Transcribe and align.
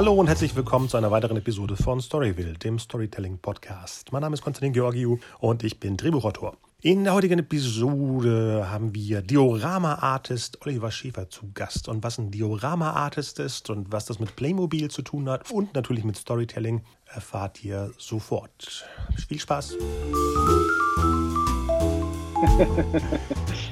Hallo 0.00 0.14
und 0.14 0.28
herzlich 0.28 0.56
willkommen 0.56 0.88
zu 0.88 0.96
einer 0.96 1.10
weiteren 1.10 1.36
Episode 1.36 1.76
von 1.76 2.00
Storyville, 2.00 2.54
dem 2.54 2.78
Storytelling 2.78 3.36
Podcast. 3.36 4.12
Mein 4.12 4.22
Name 4.22 4.32
ist 4.32 4.40
Konstantin 4.40 4.72
Georgiou 4.72 5.18
und 5.40 5.62
ich 5.62 5.78
bin 5.78 5.98
Drehbuchautor. 5.98 6.56
In 6.80 7.04
der 7.04 7.12
heutigen 7.12 7.38
Episode 7.38 8.70
haben 8.70 8.94
wir 8.94 9.20
Diorama-Artist 9.20 10.64
Oliver 10.64 10.90
Schäfer 10.90 11.28
zu 11.28 11.52
Gast. 11.52 11.86
Und 11.86 12.02
was 12.02 12.16
ein 12.16 12.30
Diorama-Artist 12.30 13.40
ist 13.40 13.68
und 13.68 13.92
was 13.92 14.06
das 14.06 14.18
mit 14.18 14.34
Playmobil 14.36 14.90
zu 14.90 15.02
tun 15.02 15.28
hat 15.28 15.50
und 15.50 15.74
natürlich 15.74 16.02
mit 16.02 16.16
Storytelling, 16.16 16.80
erfahrt 17.04 17.62
ihr 17.62 17.92
sofort. 17.98 18.86
Viel 19.28 19.38
Spaß! 19.38 19.76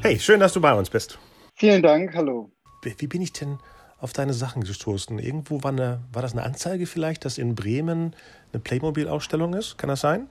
Hey, 0.02 0.18
schön, 0.18 0.40
dass 0.40 0.52
du 0.52 0.60
bei 0.60 0.74
uns 0.74 0.90
bist. 0.90 1.18
Vielen 1.54 1.82
Dank, 1.82 2.14
hallo. 2.14 2.50
Wie 2.82 3.06
bin 3.06 3.22
ich 3.22 3.32
denn 3.32 3.58
auf 4.00 4.12
deine 4.12 4.32
Sachen 4.32 4.62
gestoßen? 4.62 5.18
Irgendwo 5.18 5.62
war, 5.62 5.72
eine, 5.72 6.00
war 6.12 6.22
das 6.22 6.32
eine 6.32 6.42
Anzeige 6.42 6.86
vielleicht, 6.86 7.24
dass 7.24 7.38
in 7.38 7.54
Bremen 7.54 8.14
eine 8.52 8.60
Playmobil-Ausstellung 8.60 9.54
ist? 9.54 9.78
Kann 9.78 9.88
das 9.88 10.00
sein? 10.00 10.28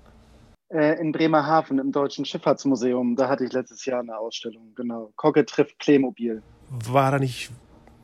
Äh, 0.70 1.00
in 1.00 1.12
Bremerhaven 1.12 1.80
im 1.80 1.92
Deutschen 1.92 2.26
Schifffahrtsmuseum, 2.26 3.16
da 3.16 3.30
hatte 3.30 3.46
ich 3.46 3.54
letztes 3.54 3.86
Jahr 3.86 4.02
eine 4.02 4.18
Ausstellung, 4.18 4.74
genau. 4.76 5.12
Kogge 5.16 5.46
trifft 5.46 5.78
Playmobil. 5.78 6.42
War 6.70 7.12
da 7.12 7.20
nicht 7.20 7.52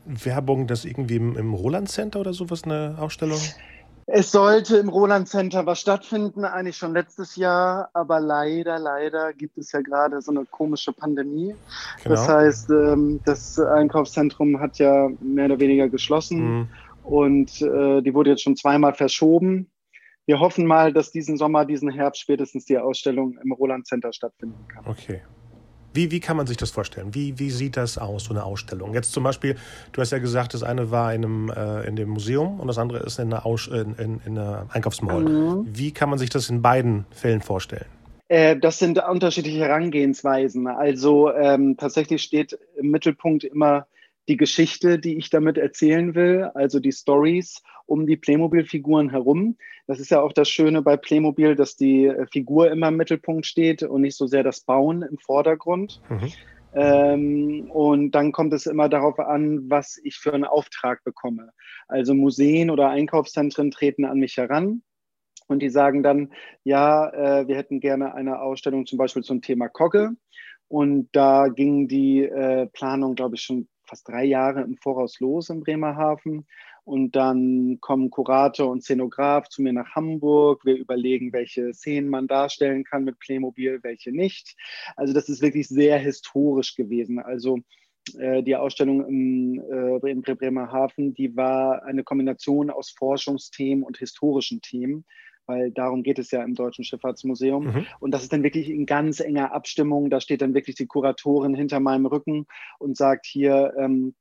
Werbung, 0.06 0.66
dass 0.66 0.84
irgendwie 0.84 1.16
im, 1.16 1.36
im 1.36 1.52
Roland 1.52 1.90
Center 1.90 2.20
oder 2.20 2.32
sowas 2.32 2.64
eine 2.64 2.96
Ausstellung? 2.98 3.40
Es 4.06 4.30
sollte 4.32 4.76
im 4.76 4.88
Roland 4.88 5.28
Center 5.28 5.64
was 5.66 5.80
stattfinden, 5.80 6.44
eigentlich 6.44 6.76
schon 6.76 6.92
letztes 6.92 7.36
Jahr, 7.36 7.88
aber 7.94 8.20
leider, 8.20 8.78
leider 8.78 9.32
gibt 9.32 9.56
es 9.56 9.72
ja 9.72 9.80
gerade 9.80 10.20
so 10.20 10.30
eine 10.30 10.44
komische 10.44 10.92
Pandemie. 10.92 11.54
Genau. 12.02 12.14
Das 12.14 12.28
heißt, 12.28 12.70
ähm, 12.70 13.20
das 13.24 13.58
Einkaufszentrum 13.58 14.60
hat 14.60 14.78
ja 14.78 15.08
mehr 15.20 15.46
oder 15.46 15.58
weniger 15.58 15.88
geschlossen 15.88 16.58
mhm. 16.58 16.68
und 17.04 17.62
äh, 17.62 18.02
die 18.02 18.14
wurde 18.14 18.30
jetzt 18.30 18.42
schon 18.42 18.56
zweimal 18.56 18.94
verschoben. 18.94 19.70
Wir 20.26 20.40
hoffen 20.40 20.66
mal, 20.66 20.92
dass 20.92 21.10
diesen 21.10 21.36
Sommer, 21.36 21.64
diesen 21.64 21.90
Herbst 21.90 22.20
spätestens 22.20 22.64
die 22.64 22.78
Ausstellung 22.78 23.38
im 23.42 23.52
Roland 23.52 23.86
Center 23.86 24.12
stattfinden 24.12 24.66
kann. 24.68 24.86
Okay. 24.86 25.22
Wie, 25.94 26.10
wie 26.10 26.20
kann 26.20 26.36
man 26.36 26.46
sich 26.46 26.56
das 26.56 26.70
vorstellen? 26.70 27.14
Wie, 27.14 27.38
wie 27.38 27.50
sieht 27.50 27.76
das 27.76 27.98
aus, 27.98 28.24
so 28.24 28.34
eine 28.34 28.44
Ausstellung? 28.44 28.94
Jetzt 28.94 29.12
zum 29.12 29.22
Beispiel, 29.22 29.56
du 29.92 30.00
hast 30.00 30.10
ja 30.10 30.18
gesagt, 30.18 30.52
das 30.52 30.64
eine 30.64 30.90
war 30.90 31.14
in, 31.14 31.24
einem, 31.24 31.50
äh, 31.50 31.86
in 31.86 31.94
dem 31.94 32.10
Museum 32.10 32.58
und 32.58 32.66
das 32.66 32.78
andere 32.78 32.98
ist 32.98 33.18
in 33.18 33.32
einer, 33.32 33.46
Aus 33.46 33.68
in, 33.68 33.94
in, 33.94 34.20
in 34.26 34.36
einer 34.36 34.66
Einkaufsmall. 34.72 35.20
Mhm. 35.20 35.66
Wie 35.72 35.92
kann 35.92 36.10
man 36.10 36.18
sich 36.18 36.30
das 36.30 36.50
in 36.50 36.62
beiden 36.62 37.06
Fällen 37.10 37.40
vorstellen? 37.40 37.86
Äh, 38.28 38.56
das 38.56 38.80
sind 38.80 38.98
unterschiedliche 39.08 39.60
Herangehensweisen. 39.60 40.66
Also 40.66 41.32
ähm, 41.32 41.76
tatsächlich 41.76 42.22
steht 42.22 42.58
im 42.76 42.90
Mittelpunkt 42.90 43.44
immer 43.44 43.86
die 44.28 44.36
Geschichte, 44.36 44.98
die 44.98 45.16
ich 45.16 45.30
damit 45.30 45.58
erzählen 45.58 46.14
will, 46.14 46.50
also 46.54 46.80
die 46.80 46.92
Stories 46.92 47.62
um 47.86 48.06
die 48.06 48.16
Playmobil-Figuren 48.16 49.10
herum. 49.10 49.56
Das 49.86 50.00
ist 50.00 50.10
ja 50.10 50.20
auch 50.22 50.32
das 50.32 50.48
Schöne 50.48 50.82
bei 50.82 50.96
Playmobil, 50.96 51.54
dass 51.54 51.76
die 51.76 52.06
äh, 52.06 52.26
Figur 52.32 52.70
immer 52.70 52.88
im 52.88 52.96
Mittelpunkt 52.96 53.46
steht 53.46 53.82
und 53.82 54.00
nicht 54.00 54.16
so 54.16 54.26
sehr 54.26 54.42
das 54.42 54.60
Bauen 54.60 55.02
im 55.02 55.18
Vordergrund. 55.18 56.00
Mhm. 56.08 56.32
Ähm, 56.74 57.70
und 57.70 58.12
dann 58.12 58.32
kommt 58.32 58.52
es 58.52 58.66
immer 58.66 58.88
darauf 58.88 59.18
an, 59.20 59.70
was 59.70 60.00
ich 60.02 60.16
für 60.16 60.32
einen 60.32 60.44
Auftrag 60.44 61.04
bekomme. 61.04 61.50
Also 61.86 62.14
Museen 62.14 62.70
oder 62.70 62.88
Einkaufszentren 62.90 63.70
treten 63.70 64.04
an 64.04 64.18
mich 64.18 64.36
heran 64.36 64.82
und 65.46 65.60
die 65.60 65.70
sagen 65.70 66.02
dann, 66.02 66.32
ja, 66.64 67.10
äh, 67.10 67.46
wir 67.46 67.56
hätten 67.56 67.80
gerne 67.80 68.14
eine 68.14 68.40
Ausstellung 68.40 68.86
zum 68.86 68.98
Beispiel 68.98 69.22
zum 69.22 69.42
Thema 69.42 69.68
Kogge. 69.68 70.12
Und 70.68 71.08
da 71.12 71.48
ging 71.48 71.86
die 71.88 72.24
äh, 72.24 72.66
Planung, 72.66 73.14
glaube 73.14 73.36
ich, 73.36 73.42
schon 73.42 73.68
fast 73.86 74.08
drei 74.08 74.24
Jahre 74.24 74.62
im 74.62 74.76
Voraus 74.78 75.20
los 75.20 75.50
in 75.50 75.60
Bremerhaven. 75.60 76.46
Und 76.84 77.16
dann 77.16 77.78
kommen 77.80 78.10
Kurator 78.10 78.70
und 78.70 78.82
Szenograf 78.82 79.48
zu 79.48 79.62
mir 79.62 79.72
nach 79.72 79.94
Hamburg. 79.94 80.64
Wir 80.64 80.76
überlegen, 80.76 81.32
welche 81.32 81.72
Szenen 81.72 82.10
man 82.10 82.26
darstellen 82.26 82.84
kann 82.84 83.04
mit 83.04 83.18
Playmobil, 83.18 83.80
welche 83.82 84.12
nicht. 84.12 84.54
Also 84.96 85.14
das 85.14 85.28
ist 85.28 85.40
wirklich 85.40 85.68
sehr 85.68 85.98
historisch 85.98 86.74
gewesen. 86.76 87.18
Also 87.18 87.58
äh, 88.18 88.42
die 88.42 88.56
Ausstellung 88.56 89.06
im, 89.06 89.62
äh, 89.70 90.10
in 90.10 90.20
Bremerhaven, 90.20 91.14
die 91.14 91.34
war 91.36 91.84
eine 91.84 92.04
Kombination 92.04 92.68
aus 92.68 92.90
Forschungsthemen 92.90 93.82
und 93.82 93.96
historischen 93.96 94.60
Themen 94.60 95.04
weil 95.46 95.70
darum 95.72 96.02
geht 96.02 96.18
es 96.18 96.30
ja 96.30 96.42
im 96.42 96.54
Deutschen 96.54 96.84
Schifffahrtsmuseum. 96.84 97.64
Mhm. 97.64 97.86
Und 98.00 98.12
das 98.12 98.22
ist 98.22 98.32
dann 98.32 98.42
wirklich 98.42 98.70
in 98.70 98.86
ganz 98.86 99.20
enger 99.20 99.52
Abstimmung. 99.52 100.10
Da 100.10 100.20
steht 100.20 100.40
dann 100.42 100.54
wirklich 100.54 100.76
die 100.76 100.86
Kuratorin 100.86 101.54
hinter 101.54 101.80
meinem 101.80 102.06
Rücken 102.06 102.46
und 102.78 102.96
sagt 102.96 103.26
hier, 103.26 103.74
ähm, 103.78 104.14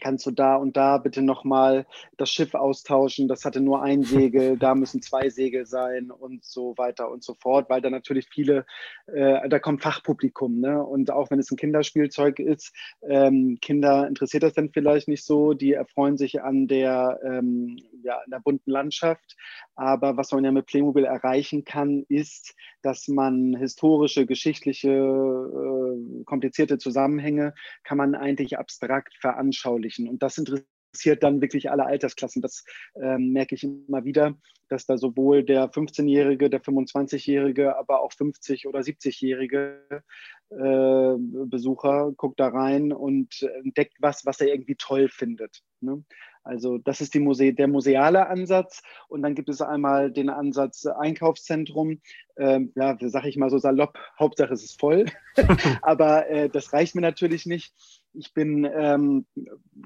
kannst 0.00 0.26
du 0.26 0.30
da 0.30 0.56
und 0.56 0.76
da 0.76 0.98
bitte 0.98 1.22
nochmal 1.22 1.86
das 2.16 2.30
Schiff 2.30 2.54
austauschen, 2.54 3.28
das 3.28 3.44
hatte 3.44 3.60
nur 3.60 3.82
ein 3.82 4.02
Segel, 4.02 4.56
da 4.58 4.74
müssen 4.74 5.02
zwei 5.02 5.28
Segel 5.30 5.66
sein 5.66 6.10
und 6.10 6.44
so 6.44 6.74
weiter 6.76 7.10
und 7.10 7.24
so 7.24 7.34
fort, 7.34 7.68
weil 7.68 7.80
da 7.80 7.90
natürlich 7.90 8.28
viele, 8.28 8.66
äh, 9.06 9.48
da 9.48 9.58
kommt 9.58 9.82
Fachpublikum, 9.82 10.60
ne? 10.60 10.82
Und 10.84 11.10
auch 11.10 11.30
wenn 11.30 11.38
es 11.38 11.50
ein 11.50 11.56
Kinderspielzeug 11.56 12.38
ist, 12.38 12.74
ähm, 13.02 13.58
Kinder 13.60 14.06
interessiert 14.06 14.42
das 14.42 14.54
dann 14.54 14.70
vielleicht 14.70 15.08
nicht 15.08 15.24
so, 15.24 15.54
die 15.54 15.72
erfreuen 15.72 16.16
sich 16.16 16.42
an 16.42 16.68
der, 16.68 17.20
ähm, 17.24 17.78
ja, 18.02 18.18
an 18.18 18.30
der 18.30 18.40
bunten 18.40 18.70
Landschaft. 18.70 19.36
Aber 19.74 20.16
was 20.16 20.32
man 20.32 20.44
ja 20.44 20.52
mit 20.52 20.66
Playmobil 20.66 21.04
erreichen 21.04 21.64
kann, 21.64 22.04
ist, 22.08 22.54
dass 22.82 23.08
man 23.08 23.54
historische, 23.56 24.26
geschichtliche, 24.26 24.90
äh, 24.90 26.24
komplizierte 26.24 26.78
Zusammenhänge 26.78 27.54
kann 27.82 27.98
man 27.98 28.14
eigentlich 28.14 28.58
abstrakt 28.58 29.14
veranschaulichen 29.20 29.85
verwirklichen. 29.86 30.08
Und 30.08 30.22
das 30.22 30.38
interessiert 30.38 31.22
dann 31.22 31.40
wirklich 31.40 31.70
alle 31.70 31.86
Altersklassen. 31.86 32.42
Das 32.42 32.64
ähm, 33.00 33.32
merke 33.32 33.54
ich 33.54 33.64
immer 33.64 34.04
wieder, 34.04 34.34
dass 34.68 34.86
da 34.86 34.96
sowohl 34.96 35.44
der 35.44 35.70
15-Jährige, 35.70 36.50
der 36.50 36.62
25-Jährige, 36.62 37.76
aber 37.76 38.00
auch 38.00 38.12
50- 38.12 38.66
oder 38.66 38.80
70-Jährige 38.80 40.02
äh, 40.50 41.14
Besucher 41.46 42.12
guckt 42.16 42.40
da 42.40 42.48
rein 42.48 42.92
und 42.92 43.42
entdeckt 43.62 43.94
was, 44.00 44.24
was 44.26 44.40
er 44.40 44.48
irgendwie 44.48 44.76
toll 44.76 45.08
findet. 45.08 45.62
Ne? 45.80 46.04
Also 46.46 46.78
das 46.78 47.00
ist 47.00 47.14
Muse 47.16 47.52
der 47.52 47.66
museale 47.66 48.28
Ansatz. 48.28 48.82
Und 49.08 49.22
dann 49.22 49.34
gibt 49.34 49.48
es 49.48 49.60
einmal 49.60 50.12
den 50.12 50.30
Ansatz 50.30 50.86
Einkaufszentrum. 50.86 52.00
Ähm, 52.38 52.72
ja, 52.76 52.96
sage 53.00 53.28
ich 53.28 53.36
mal 53.36 53.50
so 53.50 53.58
salopp, 53.58 53.98
Hauptsache 54.18 54.54
es 54.54 54.62
ist 54.62 54.78
voll. 54.78 55.06
Aber 55.82 56.28
äh, 56.28 56.48
das 56.48 56.72
reicht 56.72 56.94
mir 56.94 57.00
natürlich 57.00 57.46
nicht. 57.46 57.74
Ich 58.16 58.32
bin 58.32 58.64
ähm, 58.64 59.26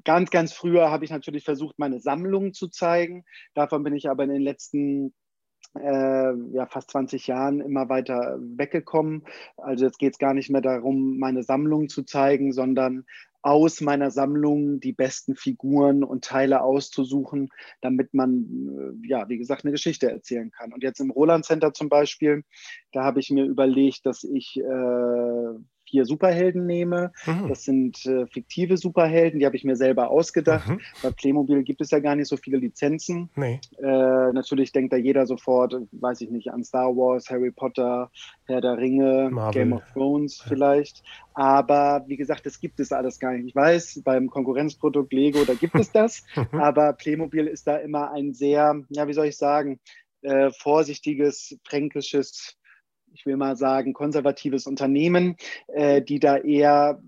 ganz, 0.05 0.31
ganz 0.31 0.53
früher 0.53 0.91
habe 0.91 1.05
ich 1.05 1.11
natürlich 1.11 1.45
versucht, 1.45 1.79
meine 1.79 2.01
Sammlung 2.01 2.53
zu 2.53 2.69
zeigen. 2.69 3.25
Davon 3.55 3.83
bin 3.83 3.95
ich 3.95 4.09
aber 4.09 4.25
in 4.25 4.31
den 4.31 4.43
letzten 4.43 5.13
äh, 5.79 6.33
ja, 6.53 6.67
fast 6.67 6.91
20 6.91 7.27
Jahren 7.27 7.61
immer 7.61 7.89
weiter 7.89 8.39
weggekommen. 8.41 9.25
Also 9.57 9.85
jetzt 9.85 9.99
geht 9.99 10.15
es 10.15 10.19
gar 10.19 10.35
nicht 10.35 10.51
mehr 10.51 10.61
darum, 10.61 11.19
meine 11.19 11.43
Sammlung 11.43 11.89
zu 11.89 12.03
zeigen, 12.03 12.53
sondern 12.53 13.05
aus 13.43 13.81
meiner 13.81 14.11
Sammlung 14.11 14.81
die 14.81 14.93
besten 14.93 15.35
Figuren 15.35 16.05
und 16.05 16.25
Teile 16.25 16.63
auszusuchen, 16.63 17.49
damit 17.81 18.13
man, 18.13 19.03
äh, 19.03 19.09
ja, 19.09 19.29
wie 19.29 19.39
gesagt, 19.39 19.65
eine 19.65 19.73
Geschichte 19.73 20.11
erzählen 20.11 20.51
kann. 20.51 20.73
Und 20.73 20.83
jetzt 20.83 21.01
im 21.01 21.11
Roland 21.11 21.45
Center 21.45 21.73
zum 21.73 21.89
Beispiel, 21.89 22.45
da 22.93 23.03
habe 23.05 23.21
ich 23.21 23.31
mir 23.31 23.45
überlegt, 23.45 24.05
dass 24.05 24.25
ich 24.25 24.59
äh, 24.59 25.55
vier 25.91 26.05
Superhelden 26.05 26.67
nehme. 26.67 27.13
Mhm. 27.27 27.49
Das 27.49 27.65
sind 27.65 28.07
äh, 28.07 28.27
fiktive 28.27 28.77
Superhelden, 28.77 29.41
die 29.41 29.47
habe 29.47 29.57
ich 29.57 29.65
mir 29.65 29.77
selber 29.77 30.11
ausgedacht. 30.11 30.69
Mhm. 30.69 30.81
Bei 31.03 31.11
Playmobil 31.11 31.63
gibt 31.65 31.81
es 31.81 31.91
ja 31.91 31.99
gar 31.99 32.15
nicht 32.15 32.29
so 32.29 32.37
viele 32.37 32.59
Lizenzen. 32.59 33.29
Nee. 33.35 33.61
Äh, 33.79 34.33
natürlich 34.33 34.73
denkt 34.73 34.93
da 34.93 34.97
jeder 34.97 35.27
sofort, 35.27 35.75
weiß 35.93 36.21
ich 36.21 36.31
nicht, 36.31 36.53
an 36.53 36.65
Star 36.65 36.97
Wars, 36.97 37.29
Harry 37.29 37.51
Potter, 37.51 38.11
Herr 38.47 38.61
der 38.61 38.79
Ringe, 38.79 39.31
Marvel. 39.31 39.63
Game 39.63 39.73
of 39.73 39.83
Thrones 39.93 40.39
ja. 40.39 40.45
vielleicht. 40.49 41.03
Aber 41.35 42.05
wie 42.07 42.17
gesagt, 42.17 42.47
das 42.47 42.61
gibt 42.61 42.81
es 42.81 42.93
alles 42.93 43.19
gar 43.19 43.33
nicht. 43.33 43.47
Ich 43.47 43.55
weiß, 43.55 44.03
beim 44.05 44.29
Konkurrenzprodukt 44.29 45.13
Lego, 45.13 45.45
da 45.45 45.55
gibt 45.55 45.75
es 45.75 45.91
das. 45.93 46.23
Mhm. 46.37 46.61
aber 46.61 46.93
Playmobil 46.93 47.47
ist 47.47 47.67
da 47.67 47.77
immer 47.77 48.13
ein 48.13 48.33
sehr, 48.33 48.81
ja, 48.91 49.09
wie 49.09 49.13
soll 49.13 49.27
ich 49.27 49.37
sagen, 49.37 49.81
äh, 50.23 50.51
vorsichtiges, 50.53 51.59
fränkisches 51.65 52.60
ich 53.13 53.27
will 53.27 53.37
mal 53.37 53.57
sagen, 53.57 53.93
konservatives 53.93 54.67
Unternehmen, 54.67 55.37
äh, 55.69 56.03
die 56.03 56.21
da 56.21 56.37
eher, 56.37 57.01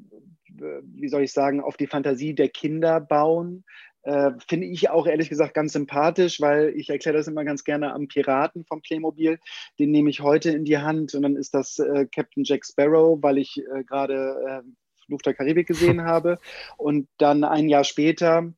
äh, 0.61 0.81
wie 0.85 1.09
soll 1.09 1.23
ich 1.23 1.33
sagen, 1.33 1.61
auf 1.61 1.77
die 1.77 1.87
Fantasie 1.87 2.35
der 2.35 2.49
Kinder 2.49 3.01
bauen. 3.01 3.65
Äh, 4.03 4.33
Finde 4.49 4.67
ich 4.67 4.91
auch 4.91 5.07
ehrlich 5.07 5.29
gesagt 5.29 5.55
ganz 5.55 5.73
sympathisch, 5.73 6.41
weil 6.41 6.71
ich 6.77 6.91
erkläre 6.91 7.17
das 7.17 7.29
immer 7.29 7.45
ganz 7.45 7.63
gerne 7.63 7.93
am 7.93 8.09
Piraten 8.09 8.65
vom 8.65 8.83
Playmobil. 8.83 9.39
Den 9.79 9.91
nehme 9.93 10.11
ich 10.11 10.21
heute 10.21 10.51
in 10.51 10.65
die 10.65 10.79
Hand 10.79 11.15
und 11.15 11.23
dann 11.23 11.37
ist 11.37 11.55
das 11.55 11.79
äh, 11.79 12.07
Captain 12.13 12.45
Jack 12.45 12.65
Sparrow, 12.65 13.19
weil 13.23 13.39
ich 13.39 13.59
äh, 13.59 13.85
gerade 13.85 14.63
äh, 14.65 14.69
Fluch 15.07 15.23
der 15.23 15.35
Karibik 15.35 15.69
gesehen 15.69 16.03
habe. 16.05 16.39
Und 16.77 17.09
dann 17.19 17.45
ein 17.45 17.69
Jahr 17.69 17.85
später 17.85 18.53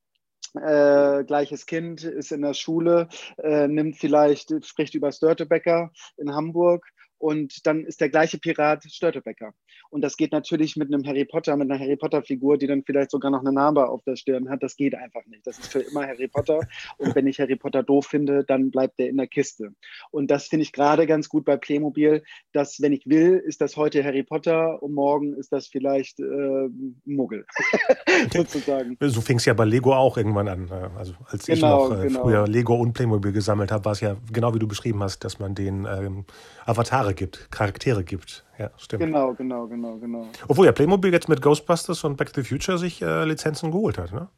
äh, 0.54 1.24
gleiches 1.24 1.66
Kind 1.66 2.04
ist 2.04 2.32
in 2.32 2.42
der 2.42 2.54
Schule, 2.54 3.08
äh, 3.38 3.66
nimmt 3.66 3.96
vielleicht, 3.96 4.64
spricht 4.64 4.94
über 4.94 5.12
Störtebecker 5.12 5.90
in 6.16 6.32
Hamburg 6.32 6.86
und 7.24 7.66
dann 7.66 7.86
ist 7.86 8.02
der 8.02 8.10
gleiche 8.10 8.36
Pirat 8.36 8.84
Störtebecker. 8.84 9.54
Und 9.88 10.02
das 10.02 10.18
geht 10.18 10.30
natürlich 10.32 10.76
mit 10.76 10.92
einem 10.92 11.06
Harry 11.06 11.24
Potter, 11.24 11.56
mit 11.56 11.70
einer 11.70 11.80
Harry 11.80 11.96
Potter-Figur, 11.96 12.58
die 12.58 12.66
dann 12.66 12.82
vielleicht 12.84 13.10
sogar 13.10 13.30
noch 13.30 13.40
eine 13.40 13.50
Narbe 13.50 13.88
auf 13.88 14.02
der 14.04 14.16
Stirn 14.16 14.50
hat. 14.50 14.62
Das 14.62 14.76
geht 14.76 14.94
einfach 14.94 15.24
nicht. 15.24 15.46
Das 15.46 15.58
ist 15.58 15.72
für 15.72 15.80
immer 15.80 16.06
Harry 16.06 16.28
Potter. 16.28 16.60
Und 16.98 17.14
wenn 17.14 17.26
ich 17.26 17.40
Harry 17.40 17.56
Potter 17.56 17.82
doof 17.82 18.08
finde, 18.08 18.44
dann 18.44 18.70
bleibt 18.70 18.98
der 18.98 19.08
in 19.08 19.16
der 19.16 19.26
Kiste. 19.26 19.70
Und 20.10 20.30
das 20.30 20.48
finde 20.48 20.64
ich 20.64 20.72
gerade 20.72 21.06
ganz 21.06 21.30
gut 21.30 21.46
bei 21.46 21.56
Playmobil, 21.56 22.22
dass, 22.52 22.82
wenn 22.82 22.92
ich 22.92 23.06
will, 23.06 23.42
ist 23.46 23.62
das 23.62 23.78
heute 23.78 24.04
Harry 24.04 24.22
Potter 24.22 24.82
und 24.82 24.92
morgen 24.92 25.32
ist 25.32 25.50
das 25.50 25.66
vielleicht 25.66 26.20
äh, 26.20 26.68
Muggel. 27.06 27.46
sozusagen. 28.34 28.98
So 29.00 29.22
fing 29.22 29.38
es 29.38 29.46
ja 29.46 29.54
bei 29.54 29.64
Lego 29.64 29.94
auch 29.94 30.18
irgendwann 30.18 30.48
an. 30.48 30.68
Äh, 30.68 30.98
also 30.98 31.14
als 31.24 31.46
genau, 31.46 31.84
ich 31.84 31.90
noch 31.90 31.98
äh, 31.98 32.06
genau. 32.08 32.22
früher 32.22 32.46
Lego 32.46 32.74
und 32.74 32.92
Playmobil 32.92 33.32
gesammelt 33.32 33.72
habe, 33.72 33.86
war 33.86 33.92
es 33.92 34.00
ja 34.00 34.18
genau 34.30 34.54
wie 34.54 34.58
du 34.58 34.68
beschrieben 34.68 35.02
hast, 35.02 35.24
dass 35.24 35.38
man 35.38 35.54
den 35.54 35.86
ähm, 35.86 36.26
Avatare 36.66 37.13
gibt, 37.14 37.50
Charaktere 37.50 38.04
gibt. 38.04 38.44
Ja, 38.58 38.70
stimmt. 38.76 39.02
Genau, 39.02 39.34
genau, 39.34 39.66
genau, 39.66 39.96
genau. 39.96 40.28
Obwohl 40.48 40.66
ja 40.66 40.72
Playmobil 40.72 41.12
jetzt 41.12 41.28
mit 41.28 41.42
Ghostbusters 41.42 42.04
und 42.04 42.16
Back 42.16 42.32
to 42.32 42.42
the 42.42 42.48
Future 42.48 42.78
sich 42.78 43.02
äh, 43.02 43.24
Lizenzen 43.24 43.70
geholt 43.70 43.98
hat, 43.98 44.12
ne? 44.12 44.28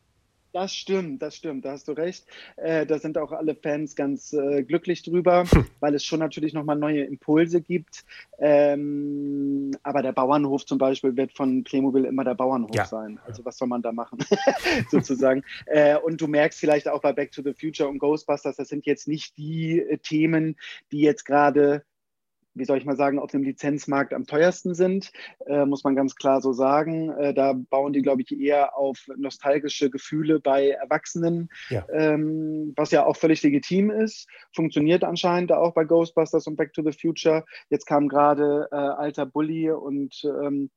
Das 0.56 0.74
stimmt, 0.74 1.20
das 1.20 1.36
stimmt, 1.36 1.66
da 1.66 1.72
hast 1.72 1.86
du 1.86 1.92
recht. 1.92 2.24
Äh, 2.56 2.86
da 2.86 2.98
sind 2.98 3.18
auch 3.18 3.30
alle 3.32 3.54
Fans 3.54 3.94
ganz 3.94 4.32
äh, 4.32 4.62
glücklich 4.62 5.02
drüber, 5.02 5.44
hm. 5.44 5.66
weil 5.80 5.94
es 5.94 6.02
schon 6.02 6.18
natürlich 6.18 6.54
nochmal 6.54 6.76
neue 6.76 7.04
Impulse 7.04 7.60
gibt. 7.60 8.06
Ähm, 8.38 9.72
aber 9.82 10.00
der 10.00 10.12
Bauernhof 10.12 10.64
zum 10.64 10.78
Beispiel 10.78 11.14
wird 11.14 11.36
von 11.36 11.62
Playmobil 11.62 12.06
immer 12.06 12.24
der 12.24 12.36
Bauernhof 12.36 12.74
ja. 12.74 12.86
sein. 12.86 13.20
Also 13.26 13.44
was 13.44 13.58
soll 13.58 13.68
man 13.68 13.82
da 13.82 13.92
machen, 13.92 14.18
sozusagen. 14.90 15.44
Äh, 15.66 15.98
und 15.98 16.22
du 16.22 16.26
merkst 16.26 16.58
vielleicht 16.58 16.88
auch 16.88 17.02
bei 17.02 17.12
Back 17.12 17.32
to 17.32 17.42
the 17.42 17.52
Future 17.52 17.90
und 17.90 17.98
Ghostbusters, 17.98 18.56
das 18.56 18.68
sind 18.68 18.86
jetzt 18.86 19.06
nicht 19.06 19.36
die 19.36 19.80
äh, 19.80 19.98
Themen, 19.98 20.56
die 20.90 21.00
jetzt 21.00 21.26
gerade 21.26 21.84
wie 22.56 22.64
soll 22.64 22.78
ich 22.78 22.84
mal 22.84 22.96
sagen, 22.96 23.18
auf 23.18 23.30
dem 23.30 23.42
Lizenzmarkt 23.42 24.14
am 24.14 24.26
teuersten 24.26 24.74
sind, 24.74 25.12
äh, 25.46 25.64
muss 25.64 25.84
man 25.84 25.94
ganz 25.94 26.16
klar 26.16 26.40
so 26.40 26.52
sagen. 26.52 27.10
Äh, 27.10 27.34
da 27.34 27.52
bauen 27.52 27.92
die, 27.92 28.02
glaube 28.02 28.22
ich, 28.22 28.38
eher 28.38 28.76
auf 28.76 29.06
nostalgische 29.16 29.90
Gefühle 29.90 30.40
bei 30.40 30.70
Erwachsenen, 30.70 31.48
ja. 31.68 31.86
Ähm, 31.92 32.72
was 32.76 32.90
ja 32.90 33.04
auch 33.04 33.16
völlig 33.16 33.42
legitim 33.42 33.90
ist. 33.90 34.28
Funktioniert 34.54 35.04
anscheinend 35.04 35.52
auch 35.52 35.74
bei 35.74 35.84
Ghostbusters 35.84 36.46
und 36.46 36.56
Back 36.56 36.72
to 36.72 36.82
the 36.82 36.92
Future. 36.92 37.44
Jetzt 37.68 37.86
kam 37.86 38.08
gerade 38.08 38.68
äh, 38.72 38.76
Alter 38.76 39.26
Bully 39.26 39.70
und 39.70 40.24
ähm, 40.24 40.70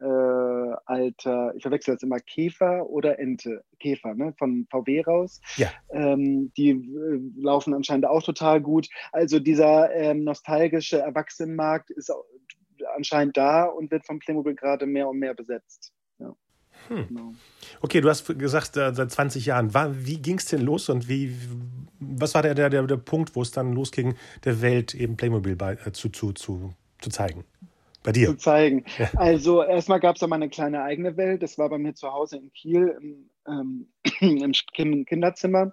äh, 0.00 0.74
alter, 0.84 1.54
ich 1.56 1.62
verwechsel 1.62 1.94
jetzt 1.94 2.02
immer 2.02 2.20
Käfer 2.20 2.88
oder 2.88 3.18
Ente, 3.18 3.64
Käfer, 3.78 4.14
ne, 4.14 4.34
von 4.38 4.66
VW 4.70 5.02
raus. 5.02 5.40
Ja. 5.56 5.70
Ähm, 5.90 6.52
die 6.56 6.70
äh, 6.70 7.20
laufen 7.40 7.74
anscheinend 7.74 8.06
auch 8.06 8.22
total 8.22 8.60
gut. 8.60 8.88
Also 9.12 9.38
dieser 9.38 9.92
ähm, 9.94 10.24
nostalgische 10.24 10.98
Erwachsenenmarkt 10.98 11.90
ist 11.90 12.12
anscheinend 12.96 13.36
da 13.36 13.64
und 13.64 13.90
wird 13.90 14.06
von 14.06 14.18
Playmobil 14.18 14.54
gerade 14.54 14.86
mehr 14.86 15.08
und 15.08 15.18
mehr 15.18 15.34
besetzt. 15.34 15.92
Ja. 16.18 16.34
Hm. 16.88 17.08
Genau. 17.08 17.34
Okay, 17.80 18.00
du 18.00 18.08
hast 18.08 18.38
gesagt, 18.38 18.76
äh, 18.76 18.92
seit 18.94 19.10
20 19.10 19.46
Jahren. 19.46 19.72
wie 20.04 20.18
ging 20.18 20.38
es 20.38 20.46
denn 20.46 20.62
los 20.62 20.88
und 20.88 21.08
wie, 21.08 21.34
was 22.00 22.34
war 22.34 22.42
der, 22.42 22.54
der, 22.54 22.68
der, 22.68 22.96
Punkt, 22.96 23.34
wo 23.34 23.42
es 23.42 23.50
dann 23.50 23.72
losging, 23.72 24.14
der 24.44 24.60
Welt 24.62 24.94
eben 24.94 25.16
Playmobil 25.16 25.56
bei, 25.56 25.78
äh, 25.84 25.92
zu, 25.92 26.08
zu, 26.08 26.32
zu, 26.32 26.74
zu 27.00 27.10
zeigen? 27.10 27.44
Bei 28.06 28.12
dir? 28.12 28.28
Zu 28.28 28.36
zeigen. 28.36 28.84
Ja. 28.98 29.10
Also 29.16 29.64
erstmal 29.64 29.98
gab 29.98 30.14
es 30.14 30.20
da 30.20 30.28
mal 30.28 30.36
eine 30.36 30.48
kleine 30.48 30.80
eigene 30.84 31.16
Welt. 31.16 31.42
Das 31.42 31.58
war 31.58 31.68
bei 31.68 31.76
mir 31.76 31.94
zu 31.94 32.12
Hause 32.12 32.36
in 32.36 32.52
Kiel 32.52 32.96
im, 33.00 33.30
ähm, 33.48 33.88
im 34.76 35.04
Kinderzimmer. 35.04 35.72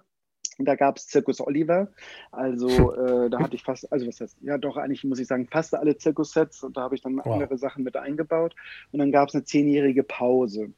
Da 0.58 0.74
gab 0.74 0.96
es 0.96 1.06
Zirkus 1.06 1.40
Oliver. 1.40 1.92
Also 2.32 2.92
äh, 2.92 3.30
da 3.30 3.38
hatte 3.38 3.54
ich 3.54 3.62
fast, 3.62 3.92
also 3.92 4.08
was 4.08 4.20
heißt, 4.20 4.38
ja 4.40 4.58
doch, 4.58 4.76
eigentlich 4.76 5.04
muss 5.04 5.20
ich 5.20 5.28
sagen, 5.28 5.46
fast 5.48 5.76
alle 5.76 5.96
Zirkussets 5.96 6.64
und 6.64 6.76
da 6.76 6.82
habe 6.82 6.96
ich 6.96 7.02
dann 7.02 7.18
wow. 7.18 7.26
andere 7.26 7.56
Sachen 7.56 7.84
mit 7.84 7.96
eingebaut. 7.96 8.56
Und 8.90 8.98
dann 8.98 9.12
gab 9.12 9.28
es 9.28 9.36
eine 9.36 9.44
zehnjährige 9.44 10.02
Pause. 10.02 10.72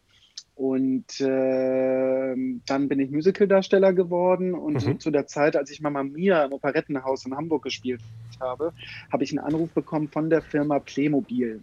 Und 0.56 1.20
äh, 1.20 2.34
dann 2.66 2.88
bin 2.88 2.98
ich 2.98 3.10
Musicaldarsteller 3.10 3.92
geworden 3.92 4.54
und 4.54 4.86
mhm. 4.86 4.98
zu 4.98 5.10
der 5.10 5.26
Zeit, 5.26 5.54
als 5.54 5.70
ich 5.70 5.82
Mama 5.82 6.02
Mia 6.02 6.44
im 6.44 6.54
Operettenhaus 6.54 7.26
in 7.26 7.36
Hamburg 7.36 7.64
gespielt 7.64 8.00
habe, 8.40 8.72
habe 9.12 9.22
ich 9.22 9.32
einen 9.32 9.40
Anruf 9.40 9.70
bekommen 9.72 10.08
von 10.08 10.30
der 10.30 10.40
Firma 10.40 10.78
Playmobil. 10.78 11.60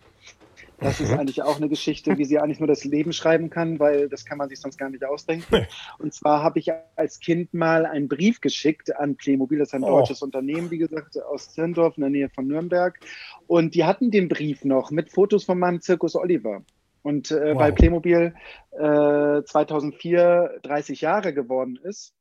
Das 0.80 1.00
ist 1.00 1.12
mhm. 1.12 1.20
eigentlich 1.20 1.42
auch 1.42 1.58
eine 1.58 1.70
Geschichte, 1.70 2.20
wie 2.20 2.26
sie 2.26 2.38
eigentlich 2.38 2.60
nur 2.60 2.68
das 2.68 2.84
Leben 2.84 3.14
schreiben 3.14 3.50
kann, 3.50 3.80
weil 3.80 4.10
das 4.10 4.26
kann 4.26 4.38
man 4.38 4.50
sich 4.50 4.60
sonst 4.60 4.78
gar 4.78 4.92
nicht 4.92 5.04
ausdenken. 5.04 5.66
Und 5.98 6.14
zwar 6.14 6.44
habe 6.44 6.60
ich 6.60 6.70
als 6.96 7.20
Kind 7.20 7.52
mal 7.54 7.88
einen 7.88 8.08
Brief 8.08 8.42
geschickt 8.42 8.96
an 8.96 9.16
Playmobil, 9.16 9.58
das 9.58 9.70
ist 9.70 9.74
ein 9.74 9.84
oh. 9.84 9.98
deutsches 9.98 10.22
Unternehmen, 10.22 10.70
wie 10.70 10.78
gesagt, 10.78 11.20
aus 11.24 11.52
Zirndorf 11.52 11.98
in 11.98 12.02
der 12.02 12.10
Nähe 12.12 12.30
von 12.30 12.46
Nürnberg. 12.46 13.00
Und 13.48 13.74
die 13.74 13.86
hatten 13.86 14.12
den 14.12 14.28
Brief 14.28 14.66
noch 14.66 14.92
mit 14.92 15.12
Fotos 15.12 15.46
von 15.46 15.58
meinem 15.58 15.82
Zirkus 15.82 16.16
Oliver. 16.16 16.62
Und 17.04 17.32
äh, 17.32 17.54
wow. 17.54 17.62
weil 17.62 17.74
Playmobil 17.74 18.34
äh, 18.72 19.44
2004 19.44 20.60
30 20.64 21.02
Jahre 21.02 21.34
geworden 21.34 21.78
ist, 21.84 22.16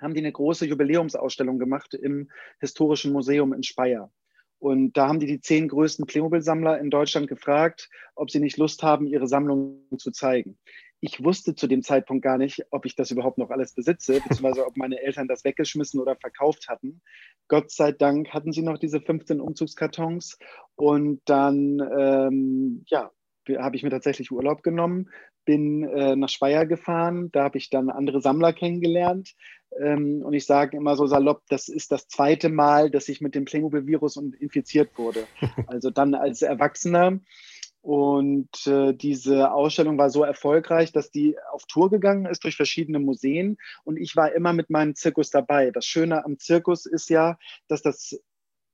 haben 0.00 0.14
die 0.14 0.20
eine 0.20 0.32
große 0.32 0.66
Jubiläumsausstellung 0.66 1.58
gemacht 1.58 1.94
im 1.94 2.30
Historischen 2.58 3.12
Museum 3.12 3.52
in 3.52 3.62
Speyer. 3.62 4.10
Und 4.58 4.96
da 4.96 5.08
haben 5.08 5.20
die 5.20 5.26
die 5.26 5.40
zehn 5.40 5.68
größten 5.68 6.06
Playmobil-Sammler 6.06 6.80
in 6.80 6.88
Deutschland 6.88 7.28
gefragt, 7.28 7.90
ob 8.14 8.30
sie 8.30 8.40
nicht 8.40 8.56
Lust 8.56 8.82
haben, 8.82 9.06
ihre 9.06 9.26
Sammlung 9.26 9.86
zu 9.98 10.10
zeigen. 10.10 10.58
Ich 11.00 11.22
wusste 11.22 11.54
zu 11.54 11.66
dem 11.66 11.82
Zeitpunkt 11.82 12.24
gar 12.24 12.38
nicht, 12.38 12.64
ob 12.70 12.86
ich 12.86 12.96
das 12.96 13.10
überhaupt 13.10 13.36
noch 13.36 13.50
alles 13.50 13.74
besitze, 13.74 14.20
beziehungsweise 14.26 14.66
ob 14.66 14.78
meine 14.78 15.02
Eltern 15.02 15.28
das 15.28 15.44
weggeschmissen 15.44 16.00
oder 16.00 16.16
verkauft 16.16 16.68
hatten. 16.68 17.02
Gott 17.48 17.70
sei 17.70 17.92
Dank 17.92 18.32
hatten 18.32 18.52
sie 18.52 18.62
noch 18.62 18.78
diese 18.78 19.02
15 19.02 19.38
Umzugskartons. 19.38 20.38
Und 20.76 21.20
dann, 21.26 21.78
ähm, 21.98 22.84
ja, 22.86 23.10
habe 23.58 23.76
ich 23.76 23.82
mir 23.82 23.90
tatsächlich 23.90 24.30
Urlaub 24.30 24.62
genommen, 24.62 25.10
bin 25.44 25.84
äh, 25.84 26.16
nach 26.16 26.28
Speyer 26.28 26.66
gefahren, 26.66 27.30
da 27.32 27.44
habe 27.44 27.58
ich 27.58 27.70
dann 27.70 27.90
andere 27.90 28.20
Sammler 28.20 28.52
kennengelernt. 28.52 29.34
Ähm, 29.80 30.22
und 30.24 30.32
ich 30.32 30.46
sage 30.46 30.76
immer 30.76 30.96
so 30.96 31.06
salopp, 31.06 31.42
das 31.48 31.68
ist 31.68 31.92
das 31.92 32.08
zweite 32.08 32.48
Mal, 32.48 32.90
dass 32.90 33.08
ich 33.08 33.20
mit 33.20 33.34
dem 33.34 33.44
Playmobil-Virus 33.44 34.16
infiziert 34.16 34.96
wurde. 34.96 35.26
Also 35.66 35.90
dann 35.90 36.14
als 36.14 36.42
Erwachsener. 36.42 37.20
Und 37.80 38.66
äh, 38.66 38.94
diese 38.94 39.52
Ausstellung 39.52 39.98
war 39.98 40.08
so 40.08 40.22
erfolgreich, 40.22 40.92
dass 40.92 41.10
die 41.10 41.36
auf 41.52 41.66
Tour 41.66 41.90
gegangen 41.90 42.24
ist 42.24 42.42
durch 42.42 42.56
verschiedene 42.56 42.98
Museen. 42.98 43.58
Und 43.84 43.98
ich 43.98 44.16
war 44.16 44.32
immer 44.32 44.54
mit 44.54 44.70
meinem 44.70 44.94
Zirkus 44.94 45.28
dabei. 45.28 45.70
Das 45.70 45.84
Schöne 45.84 46.24
am 46.24 46.38
Zirkus 46.38 46.86
ist 46.86 47.10
ja, 47.10 47.36
dass 47.68 47.82
das 47.82 48.18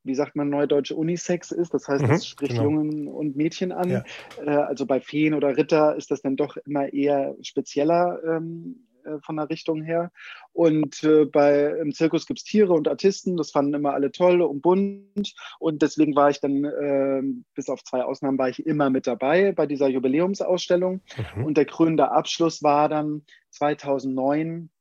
wie 0.04 0.14
sagt 0.14 0.36
man 0.36 0.48
neudeutsch, 0.48 0.92
Unisex 0.92 1.50
ist. 1.50 1.74
Das 1.74 1.88
heißt, 1.88 2.02
mhm, 2.02 2.08
das 2.08 2.26
spricht 2.26 2.52
genau. 2.52 2.64
Jungen 2.64 3.08
und 3.08 3.36
Mädchen 3.36 3.72
an. 3.72 3.90
Ja. 3.90 4.04
Äh, 4.44 4.50
also 4.50 4.86
bei 4.86 5.00
Feen 5.00 5.34
oder 5.34 5.56
Ritter 5.56 5.96
ist 5.96 6.10
das 6.10 6.22
dann 6.22 6.36
doch 6.36 6.56
immer 6.56 6.92
eher 6.92 7.36
spezieller 7.42 8.20
ähm, 8.24 8.86
äh, 9.04 9.18
von 9.20 9.36
der 9.36 9.50
Richtung 9.50 9.82
her. 9.82 10.10
Und 10.52 11.02
äh, 11.04 11.24
bei, 11.24 11.66
im 11.80 11.92
Zirkus 11.92 12.26
gibt 12.26 12.40
es 12.40 12.44
Tiere 12.44 12.72
und 12.72 12.88
Artisten, 12.88 13.36
das 13.36 13.50
fanden 13.50 13.74
immer 13.74 13.92
alle 13.92 14.12
toll 14.12 14.42
und 14.42 14.62
bunt. 14.62 15.34
Und 15.58 15.82
deswegen 15.82 16.14
war 16.16 16.30
ich 16.30 16.40
dann, 16.40 16.64
äh, 16.64 17.22
bis 17.54 17.68
auf 17.68 17.82
zwei 17.84 18.02
Ausnahmen, 18.02 18.38
war 18.38 18.48
ich 18.48 18.64
immer 18.66 18.90
mit 18.90 19.06
dabei 19.06 19.52
bei 19.52 19.66
dieser 19.66 19.88
Jubiläumsausstellung. 19.88 21.02
Mhm. 21.36 21.44
Und 21.44 21.56
der 21.56 21.66
krönende 21.66 22.10
Abschluss 22.10 22.62
war 22.62 22.88
dann 22.88 23.22
2009 23.50 24.64
äh, 24.64 24.79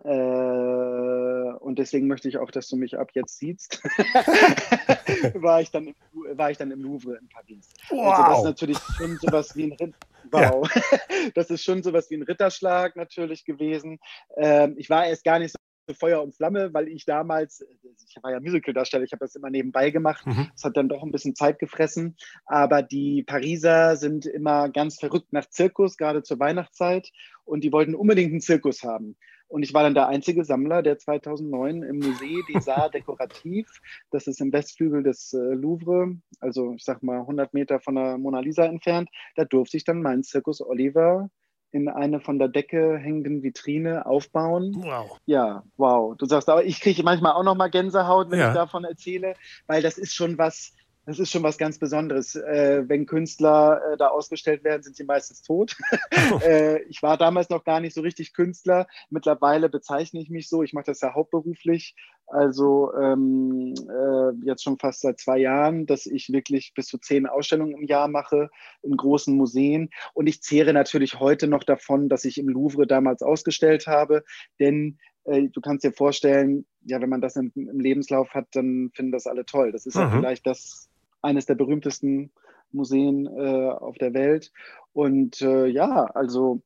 und 0.00 1.78
deswegen 1.78 2.06
möchte 2.06 2.28
ich 2.28 2.38
auch, 2.38 2.50
dass 2.50 2.68
du 2.68 2.76
mich 2.76 2.98
ab 2.98 3.10
jetzt 3.14 3.38
siehst, 3.38 3.82
war, 5.34 5.60
ich 5.60 5.70
dann 5.70 5.88
im, 5.88 5.94
war 6.36 6.50
ich 6.50 6.58
dann 6.58 6.70
im 6.70 6.82
Louvre 6.82 7.16
in 7.16 7.28
Paris. 7.28 7.72
Wow. 7.90 8.12
Also 8.12 8.22
das 8.22 8.38
ist 8.38 8.44
natürlich 8.44 8.78
schon 8.96 9.18
sowas 9.18 9.56
wie 9.56 9.64
ein 9.64 9.94
wow. 10.30 10.70
Ja. 10.74 10.98
Das 11.34 11.50
ist 11.50 11.62
schon 11.64 11.82
sowas 11.82 12.10
wie 12.10 12.16
ein 12.16 12.22
Ritterschlag 12.22 12.96
natürlich 12.96 13.44
gewesen. 13.44 13.98
Ähm, 14.36 14.74
ich 14.78 14.88
war 14.88 15.06
erst 15.06 15.24
gar 15.24 15.38
nicht 15.38 15.52
so 15.52 15.94
Feuer 15.94 16.22
und 16.22 16.34
Flamme, 16.34 16.72
weil 16.74 16.88
ich 16.88 17.04
damals, 17.04 17.64
ich 18.06 18.22
war 18.22 18.32
ja 18.32 18.40
Musical-Darsteller, 18.40 19.04
ich 19.04 19.12
habe 19.12 19.24
das 19.24 19.34
immer 19.34 19.50
nebenbei 19.50 19.90
gemacht. 19.90 20.26
Mhm. 20.26 20.48
Das 20.52 20.64
hat 20.64 20.76
dann 20.76 20.88
doch 20.88 21.02
ein 21.02 21.12
bisschen 21.12 21.34
Zeit 21.34 21.58
gefressen. 21.58 22.16
Aber 22.46 22.82
die 22.82 23.22
Pariser 23.22 23.96
sind 23.96 24.26
immer 24.26 24.68
ganz 24.68 24.98
verrückt 24.98 25.32
nach 25.32 25.48
Zirkus, 25.48 25.96
gerade 25.96 26.22
zur 26.22 26.38
Weihnachtszeit. 26.38 27.10
Und 27.44 27.62
die 27.64 27.72
wollten 27.72 27.94
unbedingt 27.94 28.32
einen 28.32 28.40
Zirkus 28.40 28.82
haben. 28.82 29.16
Und 29.48 29.62
ich 29.62 29.74
war 29.74 29.82
dann 29.82 29.94
der 29.94 30.08
einzige 30.08 30.44
Sammler, 30.44 30.82
der 30.82 30.98
2009 30.98 31.82
im 31.82 32.00
Musée 32.00 32.46
des 32.52 32.68
Arts 32.68 32.92
Dekorativ, 32.92 33.66
das 34.10 34.26
ist 34.26 34.40
im 34.40 34.52
Westflügel 34.52 35.02
des 35.02 35.32
äh, 35.32 35.38
Louvre, 35.38 36.16
also 36.40 36.74
ich 36.74 36.84
sag 36.84 37.02
mal 37.02 37.20
100 37.20 37.54
Meter 37.54 37.80
von 37.80 37.94
der 37.94 38.18
Mona 38.18 38.40
Lisa 38.40 38.64
entfernt, 38.64 39.08
da 39.36 39.44
durfte 39.44 39.76
ich 39.76 39.84
dann 39.84 40.02
meinen 40.02 40.22
Zirkus 40.22 40.60
Oliver 40.60 41.30
in 41.70 41.88
eine 41.88 42.20
von 42.20 42.38
der 42.38 42.48
Decke 42.48 42.96
hängenden 42.96 43.42
Vitrine 43.42 44.06
aufbauen. 44.06 44.74
Wow. 44.78 45.18
Ja, 45.26 45.64
wow. 45.76 46.16
Du 46.16 46.26
sagst, 46.26 46.48
aber 46.48 46.64
ich 46.64 46.80
kriege 46.80 47.02
manchmal 47.02 47.32
auch 47.32 47.42
noch 47.42 47.56
mal 47.56 47.68
Gänsehaut, 47.68 48.30
wenn 48.30 48.38
ja. 48.38 48.48
ich 48.48 48.54
davon 48.54 48.84
erzähle, 48.84 49.34
weil 49.66 49.82
das 49.82 49.98
ist 49.98 50.14
schon 50.14 50.38
was, 50.38 50.74
das 51.08 51.18
ist 51.18 51.30
schon 51.30 51.42
was 51.42 51.56
ganz 51.56 51.78
Besonderes. 51.78 52.34
Äh, 52.34 52.86
wenn 52.86 53.06
Künstler 53.06 53.80
äh, 53.80 53.96
da 53.96 54.08
ausgestellt 54.08 54.62
werden, 54.62 54.82
sind 54.82 54.94
sie 54.94 55.04
meistens 55.04 55.40
tot. 55.40 55.74
äh, 56.44 56.82
ich 56.82 57.02
war 57.02 57.16
damals 57.16 57.48
noch 57.48 57.64
gar 57.64 57.80
nicht 57.80 57.94
so 57.94 58.02
richtig 58.02 58.34
Künstler. 58.34 58.86
Mittlerweile 59.08 59.70
bezeichne 59.70 60.20
ich 60.20 60.28
mich 60.28 60.50
so. 60.50 60.62
Ich 60.62 60.74
mache 60.74 60.84
das 60.84 61.00
ja 61.00 61.14
hauptberuflich. 61.14 61.96
Also 62.26 62.92
ähm, 62.92 63.72
äh, 63.88 64.44
jetzt 64.44 64.62
schon 64.62 64.78
fast 64.78 65.00
seit 65.00 65.18
zwei 65.18 65.38
Jahren, 65.38 65.86
dass 65.86 66.04
ich 66.04 66.30
wirklich 66.30 66.74
bis 66.74 66.88
zu 66.88 66.98
zehn 66.98 67.26
Ausstellungen 67.26 67.72
im 67.72 67.86
Jahr 67.86 68.08
mache 68.08 68.50
in 68.82 68.94
großen 68.94 69.34
Museen. 69.34 69.88
Und 70.12 70.26
ich 70.26 70.42
zehre 70.42 70.74
natürlich 70.74 71.18
heute 71.18 71.48
noch 71.48 71.64
davon, 71.64 72.10
dass 72.10 72.26
ich 72.26 72.36
im 72.36 72.50
Louvre 72.50 72.86
damals 72.86 73.22
ausgestellt 73.22 73.86
habe. 73.86 74.24
Denn 74.60 74.98
äh, 75.24 75.48
du 75.48 75.62
kannst 75.62 75.84
dir 75.84 75.92
vorstellen, 75.92 76.66
ja, 76.84 77.00
wenn 77.00 77.08
man 77.08 77.22
das 77.22 77.36
im, 77.36 77.50
im, 77.54 77.80
Lebenslauf 77.80 78.34
hat, 78.34 78.48
dann 78.52 78.90
finden 78.94 79.12
das 79.12 79.26
alle 79.26 79.46
toll. 79.46 79.72
Das 79.72 79.86
ist 79.86 79.94
mhm. 79.94 80.02
ja 80.02 80.10
vielleicht 80.10 80.46
das 80.46 80.87
eines 81.22 81.46
der 81.46 81.54
berühmtesten 81.54 82.30
Museen 82.72 83.26
äh, 83.26 83.70
auf 83.70 83.96
der 83.98 84.14
Welt. 84.14 84.52
Und 84.92 85.40
äh, 85.40 85.66
ja, 85.66 86.04
also 86.14 86.62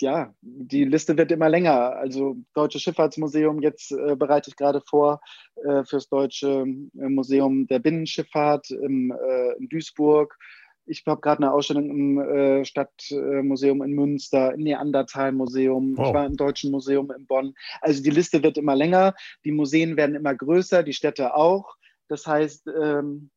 ja, 0.00 0.32
die 0.40 0.84
Liste 0.84 1.16
wird 1.16 1.32
immer 1.32 1.48
länger. 1.48 1.96
Also 1.96 2.36
Deutsche 2.54 2.78
Schifffahrtsmuseum, 2.78 3.60
jetzt 3.62 3.92
äh, 3.92 4.16
bereite 4.16 4.50
ich 4.50 4.56
gerade 4.56 4.80
vor 4.80 5.20
äh, 5.64 5.84
fürs 5.84 6.08
Deutsche 6.08 6.64
äh, 6.66 7.08
Museum 7.08 7.66
der 7.66 7.78
Binnenschifffahrt 7.80 8.70
im, 8.70 9.10
äh, 9.12 9.52
in 9.58 9.68
Duisburg. 9.68 10.38
Ich 10.86 11.04
habe 11.06 11.20
gerade 11.20 11.42
eine 11.42 11.52
Ausstellung 11.52 11.90
im 11.90 12.18
äh, 12.18 12.64
Stadtmuseum 12.64 13.82
in 13.82 13.92
Münster, 13.92 14.54
im 14.54 14.62
Neandertal-Museum. 14.62 15.96
Wow. 15.96 16.06
Ich 16.06 16.14
war 16.14 16.26
im 16.26 16.36
Deutschen 16.36 16.70
Museum 16.70 17.10
in 17.10 17.26
Bonn. 17.26 17.54
Also 17.82 18.02
die 18.02 18.10
Liste 18.10 18.42
wird 18.42 18.56
immer 18.56 18.74
länger, 18.74 19.14
die 19.44 19.52
Museen 19.52 19.96
werden 19.96 20.16
immer 20.16 20.34
größer, 20.34 20.82
die 20.82 20.94
Städte 20.94 21.34
auch. 21.34 21.76
Das 22.08 22.26
heißt, 22.26 22.68
ähm, 22.80 23.30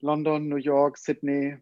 London, 0.00 0.48
New 0.48 0.56
York, 0.56 0.98
Sydney 0.98 1.56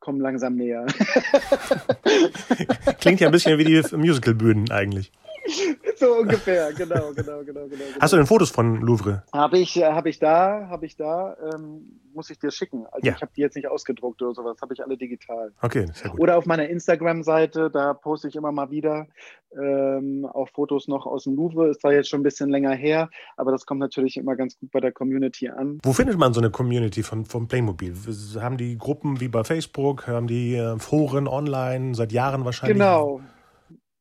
kommen 0.00 0.20
langsam 0.20 0.56
näher. 0.56 0.84
Klingt 3.00 3.20
ja 3.20 3.28
ein 3.28 3.32
bisschen 3.32 3.58
wie 3.58 3.64
die 3.64 3.82
Musicalbühnen 3.96 4.70
eigentlich. 4.70 5.10
so 5.96 6.18
ungefähr, 6.18 6.72
genau, 6.72 7.12
genau, 7.14 7.42
genau, 7.44 7.66
genau. 7.66 7.84
Hast 8.00 8.12
du 8.12 8.16
denn 8.16 8.26
Fotos 8.26 8.50
von 8.50 8.80
Louvre? 8.80 9.22
Habe 9.32 9.58
ich, 9.58 9.76
äh, 9.76 9.84
habe 9.84 10.08
ich 10.08 10.18
da, 10.18 10.68
habe 10.68 10.86
ich 10.86 10.96
da, 10.96 11.36
ähm, 11.52 12.00
muss 12.14 12.30
ich 12.30 12.38
dir 12.38 12.50
schicken. 12.50 12.86
Also 12.90 13.06
ja. 13.06 13.14
ich 13.14 13.22
habe 13.22 13.32
die 13.36 13.40
jetzt 13.42 13.56
nicht 13.56 13.68
ausgedruckt 13.68 14.22
oder 14.22 14.34
sowas, 14.34 14.56
habe 14.60 14.74
ich 14.74 14.82
alle 14.82 14.96
digital. 14.96 15.52
Okay, 15.60 15.86
sehr 15.92 16.10
gut. 16.10 16.20
Oder 16.20 16.38
auf 16.38 16.46
meiner 16.46 16.68
Instagram-Seite, 16.68 17.70
da 17.70 17.94
poste 17.94 18.28
ich 18.28 18.36
immer 18.36 18.52
mal 18.52 18.70
wieder 18.70 19.06
ähm, 19.56 20.26
auch 20.32 20.48
Fotos 20.48 20.88
noch 20.88 21.06
aus 21.06 21.24
dem 21.24 21.36
Louvre. 21.36 21.68
Ist 21.68 21.80
zwar 21.80 21.92
jetzt 21.92 22.08
schon 22.08 22.20
ein 22.20 22.24
bisschen 22.24 22.50
länger 22.50 22.72
her, 22.72 23.10
aber 23.36 23.52
das 23.52 23.66
kommt 23.66 23.80
natürlich 23.80 24.16
immer 24.16 24.36
ganz 24.36 24.58
gut 24.58 24.70
bei 24.70 24.80
der 24.80 24.92
Community 24.92 25.48
an. 25.48 25.78
Wo 25.82 25.92
findet 25.92 26.18
man 26.18 26.32
so 26.32 26.40
eine 26.40 26.50
Community 26.50 27.02
von, 27.02 27.24
von 27.24 27.48
Playmobil? 27.48 27.94
Haben 28.40 28.56
die 28.56 28.78
Gruppen 28.78 29.20
wie 29.20 29.28
bei 29.28 29.44
Facebook, 29.44 30.06
haben 30.06 30.26
die 30.26 30.54
äh, 30.56 30.78
Foren 30.78 31.28
online, 31.28 31.94
seit 31.94 32.12
Jahren 32.12 32.44
wahrscheinlich? 32.44 32.76
Genau. 32.76 33.20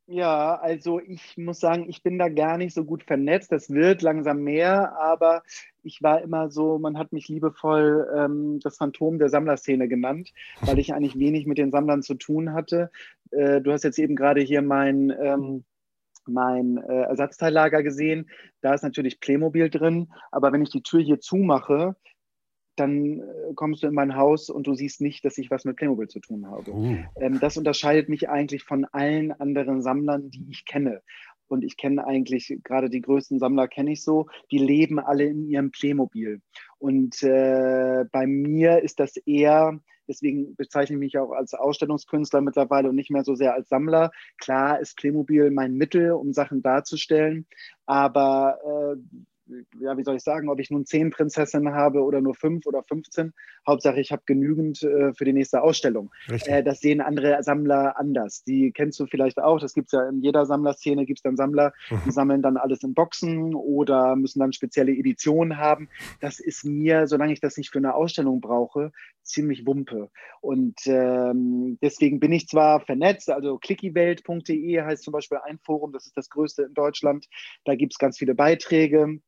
Ja, 0.07 0.55
also 0.59 0.99
ich 0.99 1.35
muss 1.35 1.59
sagen, 1.59 1.89
ich 1.89 2.03
bin 2.03 2.19
da 2.19 2.29
gar 2.29 2.57
nicht 2.59 2.75
so 2.75 2.85
gut 2.85 3.03
vernetzt. 3.03 3.51
Das 3.51 3.71
wird 3.71 4.03
langsam 4.03 4.43
mehr, 4.43 4.95
aber 4.99 5.41
ich 5.81 6.03
war 6.03 6.21
immer 6.21 6.51
so, 6.51 6.77
man 6.77 6.99
hat 6.99 7.11
mich 7.11 7.27
liebevoll 7.27 8.07
ähm, 8.15 8.59
das 8.61 8.77
Phantom 8.77 9.17
der 9.17 9.29
Sammlerszene 9.29 9.87
genannt, 9.87 10.31
weil 10.61 10.77
ich 10.77 10.93
eigentlich 10.93 11.17
wenig 11.17 11.47
mit 11.47 11.57
den 11.57 11.71
Sammlern 11.71 12.03
zu 12.03 12.13
tun 12.13 12.53
hatte. 12.53 12.91
Äh, 13.31 13.61
du 13.61 13.71
hast 13.71 13.83
jetzt 13.83 13.97
eben 13.97 14.15
gerade 14.15 14.41
hier 14.41 14.61
mein, 14.61 15.09
ähm, 15.19 15.63
mein 16.27 16.77
äh, 16.77 17.01
Ersatzteillager 17.03 17.81
gesehen. 17.81 18.29
Da 18.61 18.75
ist 18.75 18.83
natürlich 18.83 19.19
Playmobil 19.19 19.71
drin, 19.71 20.09
aber 20.31 20.51
wenn 20.53 20.61
ich 20.61 20.69
die 20.69 20.83
Tür 20.83 21.01
hier 21.01 21.19
zumache, 21.19 21.95
dann 22.75 23.19
äh, 23.19 23.53
kommst 23.55 23.83
du 23.83 23.87
in 23.87 23.93
mein 23.93 24.15
Haus 24.15 24.49
und 24.49 24.67
du 24.67 24.73
siehst 24.73 25.01
nicht, 25.01 25.25
dass 25.25 25.37
ich 25.37 25.51
was 25.51 25.65
mit 25.65 25.77
Playmobil 25.77 26.07
zu 26.07 26.19
tun 26.19 26.47
habe. 26.47 26.71
Uh. 26.71 26.97
Ähm, 27.19 27.39
das 27.39 27.57
unterscheidet 27.57 28.09
mich 28.09 28.29
eigentlich 28.29 28.63
von 28.63 28.85
allen 28.85 29.31
anderen 29.31 29.81
Sammlern, 29.81 30.29
die 30.29 30.45
ich 30.49 30.65
kenne. 30.65 31.01
Und 31.47 31.63
ich 31.63 31.77
kenne 31.77 32.05
eigentlich 32.05 32.59
gerade 32.63 32.89
die 32.89 33.01
größten 33.01 33.39
Sammler, 33.39 33.67
kenne 33.67 33.91
ich 33.91 34.03
so, 34.03 34.27
die 34.51 34.57
leben 34.57 34.99
alle 34.99 35.25
in 35.25 35.47
ihrem 35.47 35.71
Playmobil. 35.71 36.41
Und 36.79 37.21
äh, 37.21 38.05
bei 38.11 38.25
mir 38.25 38.81
ist 38.81 38.99
das 38.99 39.15
eher, 39.17 39.79
deswegen 40.07 40.55
bezeichne 40.55 40.95
ich 40.95 40.99
mich 40.99 41.17
auch 41.17 41.31
als 41.31 41.53
Ausstellungskünstler 41.53 42.41
mittlerweile 42.41 42.89
und 42.89 42.95
nicht 42.95 43.11
mehr 43.11 43.23
so 43.23 43.35
sehr 43.35 43.53
als 43.53 43.69
Sammler. 43.69 44.11
Klar 44.39 44.79
ist 44.79 44.97
Playmobil 44.97 45.51
mein 45.51 45.75
Mittel, 45.75 46.13
um 46.13 46.33
Sachen 46.33 46.63
darzustellen, 46.63 47.45
aber 47.85 48.57
äh, 48.65 49.19
ja, 49.79 49.97
wie 49.97 50.03
soll 50.03 50.15
ich 50.15 50.23
sagen, 50.23 50.49
ob 50.49 50.59
ich 50.59 50.71
nun 50.71 50.85
zehn 50.85 51.11
Prinzessinnen 51.11 51.73
habe 51.73 52.03
oder 52.03 52.21
nur 52.21 52.33
fünf 52.33 52.65
oder 52.65 52.83
15. 52.83 53.33
Hauptsache, 53.67 53.99
ich 53.99 54.11
habe 54.11 54.23
genügend 54.25 54.83
äh, 54.83 55.13
für 55.13 55.25
die 55.25 55.33
nächste 55.33 55.61
Ausstellung. 55.61 56.11
Äh, 56.27 56.63
das 56.63 56.79
sehen 56.79 57.01
andere 57.01 57.41
Sammler 57.43 57.97
anders. 57.97 58.43
Die 58.43 58.71
kennst 58.71 58.99
du 58.99 59.05
vielleicht 59.05 59.39
auch. 59.39 59.59
Das 59.59 59.73
gibt 59.73 59.87
es 59.87 59.91
ja 59.93 60.07
in 60.07 60.21
jeder 60.21 60.45
Sammlerszene, 60.45 61.05
gibt 61.05 61.19
es 61.19 61.23
dann 61.23 61.35
Sammler, 61.35 61.73
mhm. 61.89 62.01
die 62.05 62.11
sammeln 62.11 62.41
dann 62.41 62.57
alles 62.57 62.83
in 62.83 62.93
Boxen 62.93 63.53
oder 63.53 64.15
müssen 64.15 64.39
dann 64.39 64.53
spezielle 64.53 64.91
Editionen 64.91 65.57
haben. 65.57 65.89
Das 66.21 66.39
ist 66.39 66.65
mir, 66.65 67.07
solange 67.07 67.33
ich 67.33 67.39
das 67.39 67.57
nicht 67.57 67.71
für 67.71 67.79
eine 67.79 67.95
Ausstellung 67.95 68.41
brauche, 68.41 68.91
ziemlich 69.23 69.65
Wumpe. 69.65 70.09
Und 70.41 70.79
ähm, 70.85 71.77
deswegen 71.81 72.19
bin 72.19 72.31
ich 72.31 72.47
zwar 72.47 72.79
vernetzt, 72.79 73.29
also 73.29 73.57
clickywelt.de 73.57 74.81
heißt 74.81 75.03
zum 75.03 75.11
Beispiel 75.11 75.39
ein 75.43 75.59
Forum, 75.59 75.91
das 75.91 76.05
ist 76.05 76.17
das 76.17 76.29
größte 76.29 76.63
in 76.63 76.73
Deutschland. 76.73 77.27
Da 77.63 77.75
gibt 77.75 77.93
es 77.93 77.99
ganz 77.99 78.17
viele 78.17 78.35
Beiträge 78.35 79.19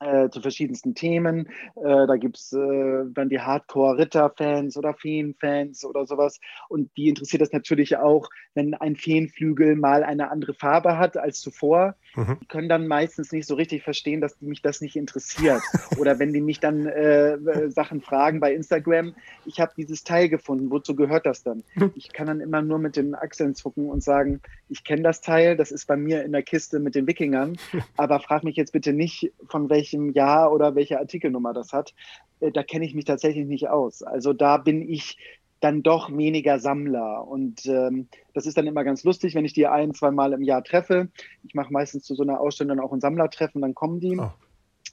äh, 0.00 0.30
zu 0.30 0.40
verschiedensten 0.40 0.94
Themen. 0.94 1.46
Äh, 1.76 2.06
da 2.06 2.16
gibt 2.16 2.38
es 2.38 2.52
äh, 2.52 3.04
dann 3.12 3.28
die 3.28 3.40
Hardcore-Ritter-Fans 3.40 4.76
oder 4.76 4.94
Feen-Fans 4.94 5.84
oder 5.84 6.06
sowas. 6.06 6.40
Und 6.68 6.90
die 6.96 7.08
interessiert 7.10 7.42
das 7.42 7.52
natürlich 7.52 7.96
auch, 7.98 8.30
wenn 8.54 8.74
ein 8.74 8.96
Feenflügel 8.96 9.76
mal 9.76 10.02
eine 10.02 10.30
andere 10.30 10.54
Farbe 10.54 10.98
hat 10.98 11.16
als 11.16 11.40
zuvor. 11.40 11.94
Mhm. 12.16 12.38
Die 12.40 12.46
können 12.46 12.68
dann 12.68 12.86
meistens 12.86 13.30
nicht 13.30 13.46
so 13.46 13.54
richtig 13.54 13.82
verstehen, 13.82 14.20
dass 14.20 14.40
mich 14.40 14.62
das 14.62 14.80
nicht 14.80 14.96
interessiert. 14.96 15.62
oder 15.98 16.18
wenn 16.18 16.32
die 16.32 16.40
mich 16.40 16.60
dann 16.60 16.86
äh, 16.86 17.70
Sachen 17.70 18.00
fragen 18.00 18.40
bei 18.40 18.54
Instagram, 18.54 19.14
ich 19.44 19.60
habe 19.60 19.72
dieses 19.76 20.02
Teil 20.02 20.28
gefunden, 20.28 20.70
wozu 20.70 20.96
gehört 20.96 21.26
das 21.26 21.42
dann? 21.42 21.62
Ich 21.94 22.12
kann 22.12 22.26
dann 22.26 22.40
immer 22.40 22.62
nur 22.62 22.78
mit 22.78 22.96
den 22.96 23.14
Achseln 23.14 23.54
zucken 23.54 23.88
und 23.88 24.02
sagen, 24.02 24.40
ich 24.68 24.84
kenne 24.84 25.02
das 25.02 25.20
Teil, 25.20 25.56
das 25.56 25.70
ist 25.70 25.86
bei 25.86 25.96
mir 25.96 26.24
in 26.24 26.32
der 26.32 26.42
Kiste 26.42 26.78
mit 26.78 26.94
den 26.94 27.06
Wikingern, 27.06 27.56
aber 27.96 28.20
frag 28.20 28.44
mich 28.44 28.56
jetzt 28.56 28.72
bitte 28.72 28.92
nicht, 28.92 29.32
von 29.48 29.68
welchem 29.68 29.89
welchem 29.90 30.12
Jahr 30.12 30.52
oder 30.52 30.74
welche 30.74 30.98
Artikelnummer 30.98 31.52
das 31.52 31.72
hat, 31.72 31.94
äh, 32.40 32.52
da 32.52 32.62
kenne 32.62 32.84
ich 32.84 32.94
mich 32.94 33.04
tatsächlich 33.04 33.46
nicht 33.46 33.68
aus. 33.68 34.02
Also 34.02 34.32
da 34.32 34.56
bin 34.56 34.88
ich 34.88 35.18
dann 35.60 35.82
doch 35.82 36.10
weniger 36.10 36.58
Sammler. 36.58 37.26
Und 37.26 37.66
ähm, 37.66 38.08
das 38.32 38.46
ist 38.46 38.56
dann 38.56 38.66
immer 38.66 38.84
ganz 38.84 39.04
lustig, 39.04 39.34
wenn 39.34 39.44
ich 39.44 39.52
die 39.52 39.66
ein, 39.66 39.92
zwei 39.92 40.10
Mal 40.10 40.32
im 40.32 40.42
Jahr 40.42 40.64
treffe. 40.64 41.08
Ich 41.46 41.54
mache 41.54 41.72
meistens 41.72 42.04
zu 42.04 42.14
so 42.14 42.22
einer 42.22 42.40
Ausstellung 42.40 42.76
dann 42.76 42.84
auch 42.84 42.92
ein 42.92 43.00
Sammlertreffen, 43.00 43.60
dann 43.60 43.74
kommen 43.74 44.00
die. 44.00 44.18
Oh. 44.18 44.30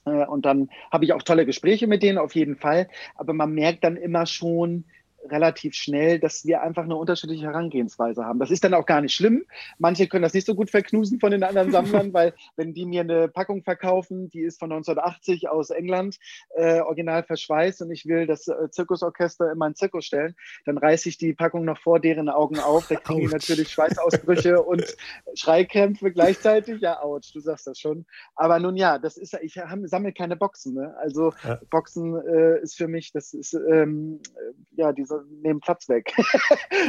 Äh, 0.04 0.26
und 0.26 0.44
dann 0.44 0.68
habe 0.90 1.04
ich 1.04 1.12
auch 1.14 1.22
tolle 1.22 1.46
Gespräche 1.46 1.86
mit 1.86 2.02
denen, 2.02 2.18
auf 2.18 2.34
jeden 2.34 2.56
Fall. 2.56 2.88
Aber 3.14 3.32
man 3.32 3.52
merkt 3.54 3.82
dann 3.82 3.96
immer 3.96 4.26
schon, 4.26 4.84
relativ 5.24 5.74
schnell, 5.74 6.18
dass 6.18 6.44
wir 6.46 6.62
einfach 6.62 6.84
eine 6.84 6.96
unterschiedliche 6.96 7.46
Herangehensweise 7.46 8.24
haben. 8.24 8.38
Das 8.38 8.50
ist 8.50 8.64
dann 8.64 8.74
auch 8.74 8.86
gar 8.86 9.00
nicht 9.00 9.14
schlimm. 9.14 9.44
Manche 9.78 10.06
können 10.06 10.22
das 10.22 10.34
nicht 10.34 10.46
so 10.46 10.54
gut 10.54 10.70
verknusen 10.70 11.20
von 11.20 11.30
den 11.30 11.42
anderen 11.42 11.70
Sammlern, 11.70 12.12
weil 12.12 12.34
wenn 12.56 12.74
die 12.74 12.86
mir 12.86 13.02
eine 13.02 13.28
Packung 13.28 13.62
verkaufen, 13.62 14.30
die 14.30 14.40
ist 14.40 14.58
von 14.58 14.72
1980 14.72 15.48
aus 15.48 15.70
England, 15.70 16.18
äh, 16.54 16.80
original 16.80 17.22
verschweißt 17.24 17.82
und 17.82 17.90
ich 17.90 18.06
will 18.06 18.26
das 18.26 18.48
äh, 18.48 18.70
Zirkusorchester 18.70 19.52
in 19.52 19.58
meinen 19.58 19.74
Zirkus 19.74 20.04
stellen, 20.04 20.34
dann 20.64 20.78
reiße 20.78 21.08
ich 21.08 21.18
die 21.18 21.34
Packung 21.34 21.64
noch 21.64 21.78
vor 21.78 22.00
deren 22.00 22.28
Augen 22.28 22.58
auf. 22.58 22.88
Da 22.88 22.96
kriegen 22.96 23.20
die 23.20 23.26
natürlich 23.26 23.68
Schweißausbrüche 23.70 24.62
und 24.62 24.84
Schreikrämpfe 25.34 26.12
gleichzeitig. 26.12 26.80
Ja, 26.80 27.02
ouch, 27.02 27.20
du 27.32 27.40
sagst 27.40 27.66
das 27.66 27.78
schon. 27.78 28.06
Aber 28.34 28.58
nun 28.58 28.76
ja, 28.76 28.98
das 28.98 29.16
ist, 29.16 29.36
ich 29.42 29.58
sammle 29.84 30.12
keine 30.12 30.36
Boxen. 30.36 30.74
Ne? 30.74 30.94
Also 30.98 31.32
ja. 31.44 31.60
Boxen 31.70 32.16
äh, 32.26 32.60
ist 32.60 32.76
für 32.76 32.88
mich, 32.88 33.12
das 33.12 33.34
ist 33.34 33.54
ähm, 33.54 34.20
ja 34.72 34.92
diese 34.92 35.07
nehmen 35.42 35.60
Platz 35.60 35.88
weg. 35.88 36.12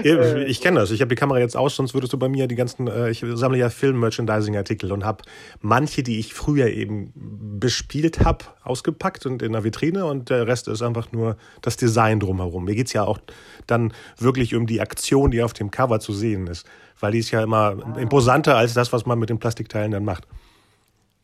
Äh, 0.04 0.46
ich 0.46 0.62
kenne 0.62 0.80
das. 0.80 0.92
Ich 0.92 1.02
habe 1.02 1.10
die 1.10 1.16
Kamera 1.16 1.40
jetzt 1.40 1.58
aus, 1.58 1.76
sonst 1.76 1.94
würdest 1.94 2.14
du 2.14 2.18
bei 2.18 2.30
mir 2.30 2.48
die 2.48 2.56
ganzen, 2.56 2.88
äh, 2.88 3.10
ich 3.10 3.24
sammle 3.34 3.58
ja 3.58 3.70
Film-Merchandising-Artikel 3.70 4.92
und 4.92 5.04
habe 5.04 5.24
manche, 5.62 6.04
die 6.04 6.20
ich 6.20 6.34
früher 6.34 6.68
eben 6.68 7.12
bespielt 7.60 8.24
habe, 8.24 8.46
ausgepackt 8.64 9.26
und 9.26 9.42
in 9.42 9.52
der 9.52 9.64
Vitrine 9.64 10.06
und 10.06 10.30
der 10.30 10.48
Rest 10.48 10.68
ist 10.68 10.82
einfach 10.82 11.12
nur 11.12 11.38
das 11.62 11.76
Design 11.76 12.20
drumherum. 12.20 12.66
Mir 12.66 12.76
geht 12.76 12.88
es 12.88 12.94
ja 12.94 13.04
auch 13.04 13.20
dann 13.68 13.94
wirklich 14.18 14.56
um 14.56 14.68
die 14.68 14.82
Aktion, 14.82 15.32
die 15.32 15.44
auf 15.44 15.54
dem 15.54 15.72
Cover 15.72 16.00
zu 16.00 16.14
sehen 16.14 16.48
ist, 16.48 16.66
weil 17.00 17.12
die 17.12 17.20
ist 17.20 17.32
ja 17.32 17.44
immer 17.44 17.76
ah. 17.84 18.00
imposanter 18.00 18.56
als 18.56 18.74
das, 18.74 18.94
was 18.94 19.06
man 19.06 19.20
mit 19.20 19.30
den 19.30 19.40
Plastikteilen 19.40 19.92
dann 19.92 20.06
macht. 20.06 20.28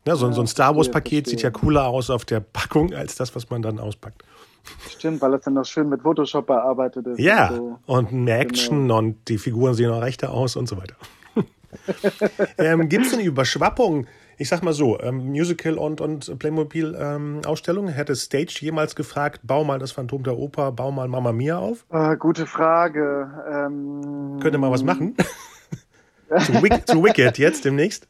Ja, 0.06 0.14
so, 0.14 0.30
so 0.30 0.40
ein 0.40 0.46
Star 0.46 0.76
Wars-Paket 0.76 1.26
sieht 1.26 1.42
ja 1.42 1.50
cooler 1.50 1.86
aus 1.86 2.10
auf 2.10 2.24
der 2.24 2.38
Packung 2.38 2.94
als 2.94 3.16
das, 3.16 3.34
was 3.34 3.50
man 3.50 3.60
dann 3.62 3.80
auspackt. 3.80 4.22
Stimmt, 4.88 5.20
weil 5.20 5.34
es 5.34 5.42
dann 5.42 5.54
noch 5.54 5.64
schön 5.64 5.88
mit 5.88 6.02
Photoshop 6.02 6.46
bearbeitet 6.46 7.06
ist. 7.06 7.18
Ja, 7.18 7.48
und, 7.48 7.56
so. 7.56 7.78
und 7.86 8.12
mehr 8.12 8.40
Action 8.40 8.82
genau. 8.82 8.98
und 8.98 9.28
die 9.28 9.38
Figuren 9.38 9.74
sehen 9.74 9.90
auch 9.90 10.02
rechter 10.02 10.32
aus 10.32 10.56
und 10.56 10.68
so 10.68 10.76
weiter. 10.76 10.96
ähm, 12.58 12.88
Gibt 12.88 13.06
es 13.06 13.14
eine 13.14 13.22
Überschwappung 13.22 14.06
Ich 14.38 14.48
sag 14.48 14.62
mal 14.62 14.72
so, 14.72 15.00
ähm, 15.00 15.28
Musical 15.28 15.78
und, 15.78 16.00
und 16.00 16.38
Playmobil-Ausstellung. 16.38 17.88
Ähm, 17.88 17.94
Hätte 17.94 18.14
Stage 18.16 18.58
jemals 18.60 18.94
gefragt, 18.94 19.40
bau 19.44 19.64
mal 19.64 19.78
das 19.78 19.92
Phantom 19.92 20.22
der 20.22 20.36
Oper, 20.36 20.72
bau 20.72 20.90
mal 20.90 21.08
Mama 21.08 21.32
Mia 21.32 21.58
auf? 21.58 21.84
Äh, 21.90 22.16
gute 22.16 22.46
Frage. 22.46 23.30
Ähm, 23.50 24.38
Könnte 24.40 24.58
mal 24.58 24.70
was 24.70 24.82
machen? 24.82 25.16
zu, 26.38 26.62
Wick, 26.62 26.86
zu 26.86 27.02
Wicked 27.02 27.38
jetzt 27.38 27.64
demnächst? 27.64 28.08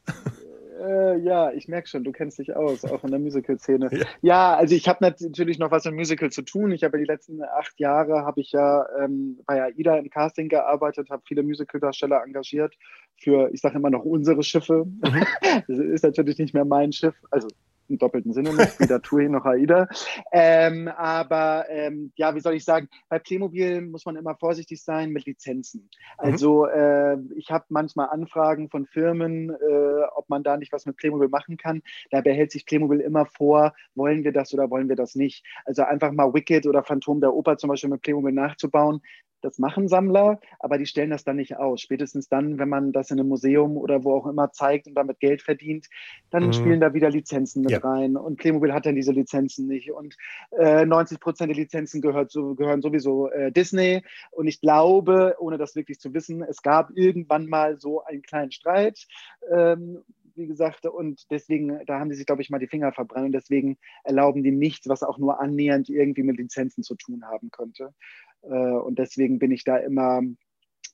Äh, 0.87 1.19
ja, 1.19 1.50
ich 1.50 1.66
merke 1.66 1.88
schon, 1.88 2.05
du 2.05 2.12
kennst 2.12 2.38
dich 2.38 2.55
aus, 2.55 2.85
auch 2.85 3.02
in 3.02 3.11
der 3.11 3.19
Musical-Szene. 3.19 3.90
Ja. 3.97 4.07
ja. 4.23 4.57
also 4.57 4.75
ich 4.75 4.88
habe 4.88 5.05
natürlich 5.05 5.59
noch 5.59 5.71
was 5.71 5.85
mit 5.85 5.95
Musical 5.95 6.31
zu 6.31 6.43
tun. 6.43 6.71
Ich 6.71 6.85
habe 6.85 6.99
die 6.99 7.05
letzten 7.05 7.43
acht 7.43 7.78
Jahre 7.81 8.25
habe 8.25 8.40
ich 8.40 8.52
ja 8.52 8.87
ähm, 9.00 9.40
bei 9.47 9.62
AIDA 9.62 9.97
im 9.97 10.11
Casting 10.11 10.49
gearbeitet, 10.49 11.11
habe 11.11 11.23
viele 11.26 11.43
Musical-Darsteller 11.43 12.23
engagiert 12.25 12.75
für, 13.19 13.50
ich 13.52 13.61
sage 13.61 13.76
immer 13.76 13.90
noch 13.90 14.05
unsere 14.05 14.43
Schiffe. 14.43 14.85
Mhm. 14.85 15.25
das 15.69 15.78
ist 15.78 16.05
natürlich 16.05 16.38
nicht 16.38 16.55
mehr 16.55 16.64
mein 16.64 16.93
Schiff, 16.93 17.14
also 17.31 17.49
im 17.88 17.99
doppelten 17.99 18.33
Sinne 18.33 18.52
nicht, 18.52 18.81
weder 18.81 19.02
Tui 19.02 19.28
noch 19.28 19.45
AIDA. 19.45 19.88
Ähm, 20.33 20.88
aber 20.88 21.66
ähm, 21.69 22.12
ja, 22.16 22.35
wie 22.35 22.40
soll 22.40 22.55
ich 22.55 22.64
sagen, 22.64 22.88
bei 23.09 23.19
Playmobil 23.19 23.83
muss 23.83 24.05
man 24.05 24.16
immer 24.16 24.35
vorsichtig 24.37 24.83
sein 24.83 25.11
mit 25.11 25.26
Lizenzen. 25.26 25.83
Mhm. 25.83 25.88
Also 26.19 26.66
äh, 26.66 27.16
ich 27.37 27.50
habe 27.50 27.64
manchmal 27.69 28.09
Anfragen 28.09 28.69
von 28.69 28.87
Firmen, 28.87 29.50
äh, 29.50 30.02
ob 30.14 30.28
man 30.28 30.43
da 30.43 30.57
nicht 30.57 30.73
was 30.73 30.87
mit 30.87 30.97
Playmobil 30.97 31.28
machen 31.28 31.57
kann. 31.57 31.83
Da 32.11 32.21
behält 32.21 32.52
sich 32.52 32.66
Playmobil 32.66 33.00
immer 33.00 33.26
vor, 33.26 33.75
wollen 33.95 34.25
wir 34.25 34.33
das 34.33 34.52
oder 34.55 34.71
wollen 34.71 34.88
wir 34.88 34.97
das 34.97 35.14
nicht. 35.14 35.45
Also 35.64 35.83
einfach 35.83 36.12
mal 36.12 36.33
Wicked 36.33 36.66
oder 36.66 36.83
Phantom 36.83 37.21
der 37.21 37.35
Oper 37.35 37.57
zum 37.59 37.69
Beispiel 37.69 37.90
mit 37.90 38.02
Playmobil 38.02 38.33
nachzubauen, 38.33 39.00
das 39.47 39.59
machen 39.59 39.88
Sammler, 39.88 40.41
aber 40.59 40.76
die 40.76 40.87
stellen 40.87 41.11
das 41.11 41.25
dann 41.25 41.37
nicht 41.37 41.57
aus. 41.57 41.81
Spätestens 41.81 42.29
dann, 42.29 42.59
wenn 42.59 42.69
man 42.69 42.93
das 42.93 43.11
in 43.11 43.21
einem 43.21 43.29
Museum 43.29 43.76
oder 43.76 44.05
wo 44.05 44.15
auch 44.15 44.26
immer 44.26 44.50
zeigt 44.53 44.87
und 44.87 44.95
damit 44.95 45.21
Geld 45.21 45.43
verdient, 45.43 45.87
dann 46.31 46.47
mhm. 46.47 46.53
spielen 46.53 46.81
da 46.81 46.95
wieder 46.95 47.11
Lizenzen 47.11 47.62
mit 47.62 47.71
ja. 47.71 47.79
rein. 47.79 48.17
Und 48.17 48.37
Playmobil 48.38 48.73
hat 48.73 48.87
dann 48.87 48.97
diese 48.97 49.12
Lizenzen 49.12 49.69
nicht. 49.69 49.93
Und 49.93 50.17
äh, 50.59 50.85
90 50.85 51.21
Prozent 51.21 51.50
der 51.50 51.57
Lizenzen 51.57 52.00
gehört 52.00 52.31
so, 52.31 52.55
gehören 52.55 52.83
sowieso 52.83 53.31
äh, 53.31 53.53
Disney. 53.53 54.03
Und 54.33 54.49
ich 54.49 54.61
glaube, 54.61 55.37
ohne 55.38 55.59
das 55.59 55.76
wirklich 55.76 56.00
zu 56.00 56.12
wissen, 56.12 56.43
es 56.43 56.62
gab 56.62 56.91
irgendwann 56.95 57.47
mal 57.47 57.79
so 57.79 58.03
einen 58.05 58.23
kleinen 58.23 58.50
Streit. 58.50 59.07
Ähm, 59.50 60.03
wie 60.37 60.47
gesagt, 60.47 60.87
und 60.87 61.31
deswegen, 61.31 61.81
da 61.87 61.99
haben 61.99 62.11
die 62.11 62.15
sich, 62.15 62.26
glaube 62.26 62.43
ich, 62.43 62.50
mal 62.50 62.59
die 62.59 62.67
Finger 62.67 62.93
verbrannt 62.93 63.26
und 63.26 63.33
deswegen 63.33 63.79
erlauben 64.05 64.43
die 64.43 64.50
nichts, 64.50 64.88
was 64.88 65.03
auch 65.03 65.19
nur 65.19 65.41
annähernd 65.41 65.88
irgendwie 65.88 66.23
mit 66.23 66.37
Lizenzen 66.37 66.83
zu 66.83 66.95
tun 66.95 67.25
haben 67.25 67.50
könnte. 67.50 67.95
Äh, 68.43 68.49
und 68.49 68.99
deswegen 68.99 69.38
bin 69.38 69.50
ich 69.50 69.64
da 69.64 69.76
immer 69.76 70.23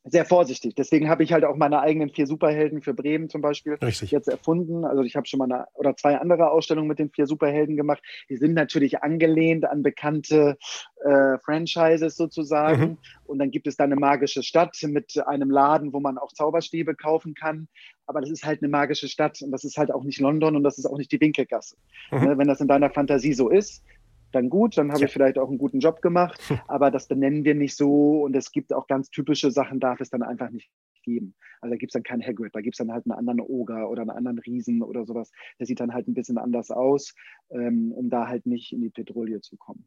sehr 0.04 0.24
vorsichtig. 0.24 0.74
Deswegen 0.74 1.08
habe 1.08 1.22
ich 1.22 1.32
halt 1.32 1.44
auch 1.44 1.56
meine 1.56 1.80
eigenen 1.80 2.10
vier 2.10 2.26
Superhelden 2.26 2.82
für 2.82 2.92
Bremen 2.92 3.28
zum 3.28 3.40
Beispiel 3.40 3.74
Richtig. 3.74 4.10
jetzt 4.10 4.28
erfunden. 4.28 4.84
Also 4.84 5.02
ich 5.02 5.14
habe 5.14 5.28
schon 5.28 5.38
mal 5.38 5.44
eine 5.44 5.66
oder 5.74 5.96
zwei 5.96 6.18
andere 6.18 6.50
Ausstellungen 6.50 6.88
mit 6.88 6.98
den 6.98 7.10
vier 7.10 7.26
Superhelden 7.26 7.76
gemacht. 7.76 8.02
Die 8.28 8.36
sind 8.36 8.54
natürlich 8.54 9.02
angelehnt 9.02 9.64
an 9.64 9.82
bekannte 9.82 10.56
äh, 11.04 11.38
Franchises 11.38 12.16
sozusagen. 12.16 12.82
Mhm. 12.82 12.98
Und 13.26 13.38
dann 13.38 13.52
gibt 13.52 13.68
es 13.68 13.76
da 13.76 13.84
eine 13.84 13.96
magische 13.96 14.42
Stadt 14.42 14.76
mit 14.82 15.16
einem 15.26 15.50
Laden, 15.50 15.92
wo 15.92 16.00
man 16.00 16.18
auch 16.18 16.32
Zauberstäbe 16.32 16.96
kaufen 16.96 17.34
kann. 17.34 17.68
Aber 18.06 18.20
das 18.20 18.30
ist 18.30 18.44
halt 18.44 18.60
eine 18.60 18.70
magische 18.70 19.08
Stadt 19.08 19.40
und 19.40 19.52
das 19.52 19.62
ist 19.62 19.78
halt 19.78 19.92
auch 19.92 20.02
nicht 20.02 20.20
London 20.20 20.56
und 20.56 20.64
das 20.64 20.78
ist 20.78 20.86
auch 20.86 20.98
nicht 20.98 21.12
die 21.12 21.20
Winkelgasse. 21.20 21.76
Mhm. 22.10 22.24
Ne, 22.24 22.38
wenn 22.38 22.48
das 22.48 22.60
in 22.60 22.66
deiner 22.66 22.90
Fantasie 22.90 23.34
so 23.34 23.48
ist, 23.48 23.84
dann 24.32 24.50
gut, 24.50 24.76
dann 24.76 24.90
habe 24.90 25.00
ja. 25.00 25.06
ich 25.06 25.12
vielleicht 25.12 25.38
auch 25.38 25.48
einen 25.48 25.58
guten 25.58 25.80
Job 25.80 26.02
gemacht, 26.02 26.40
aber 26.68 26.90
das 26.90 27.06
benennen 27.06 27.44
wir 27.44 27.54
nicht 27.54 27.76
so 27.76 28.22
und 28.22 28.34
es 28.34 28.50
gibt 28.50 28.72
auch 28.72 28.86
ganz 28.86 29.10
typische 29.10 29.50
Sachen, 29.50 29.80
darf 29.80 30.00
es 30.00 30.10
dann 30.10 30.22
einfach 30.22 30.50
nicht 30.50 30.70
geben. 31.02 31.34
Also 31.60 31.74
da 31.74 31.76
gibt 31.76 31.90
es 31.90 31.94
dann 31.94 32.02
keinen 32.02 32.22
Hagrid, 32.22 32.54
da 32.54 32.60
gibt 32.60 32.74
es 32.74 32.78
dann 32.78 32.92
halt 32.92 33.04
einen 33.06 33.18
anderen 33.18 33.40
Oger 33.40 33.88
oder 33.88 34.02
einen 34.02 34.10
anderen 34.10 34.38
Riesen 34.38 34.82
oder 34.82 35.04
sowas. 35.04 35.30
Der 35.58 35.66
sieht 35.66 35.80
dann 35.80 35.92
halt 35.92 36.08
ein 36.08 36.14
bisschen 36.14 36.38
anders 36.38 36.70
aus, 36.70 37.14
ähm, 37.50 37.92
um 37.92 38.10
da 38.10 38.26
halt 38.26 38.46
nicht 38.46 38.72
in 38.72 38.80
die 38.80 38.90
Petrouille 38.90 39.40
zu 39.40 39.56
kommen. 39.56 39.84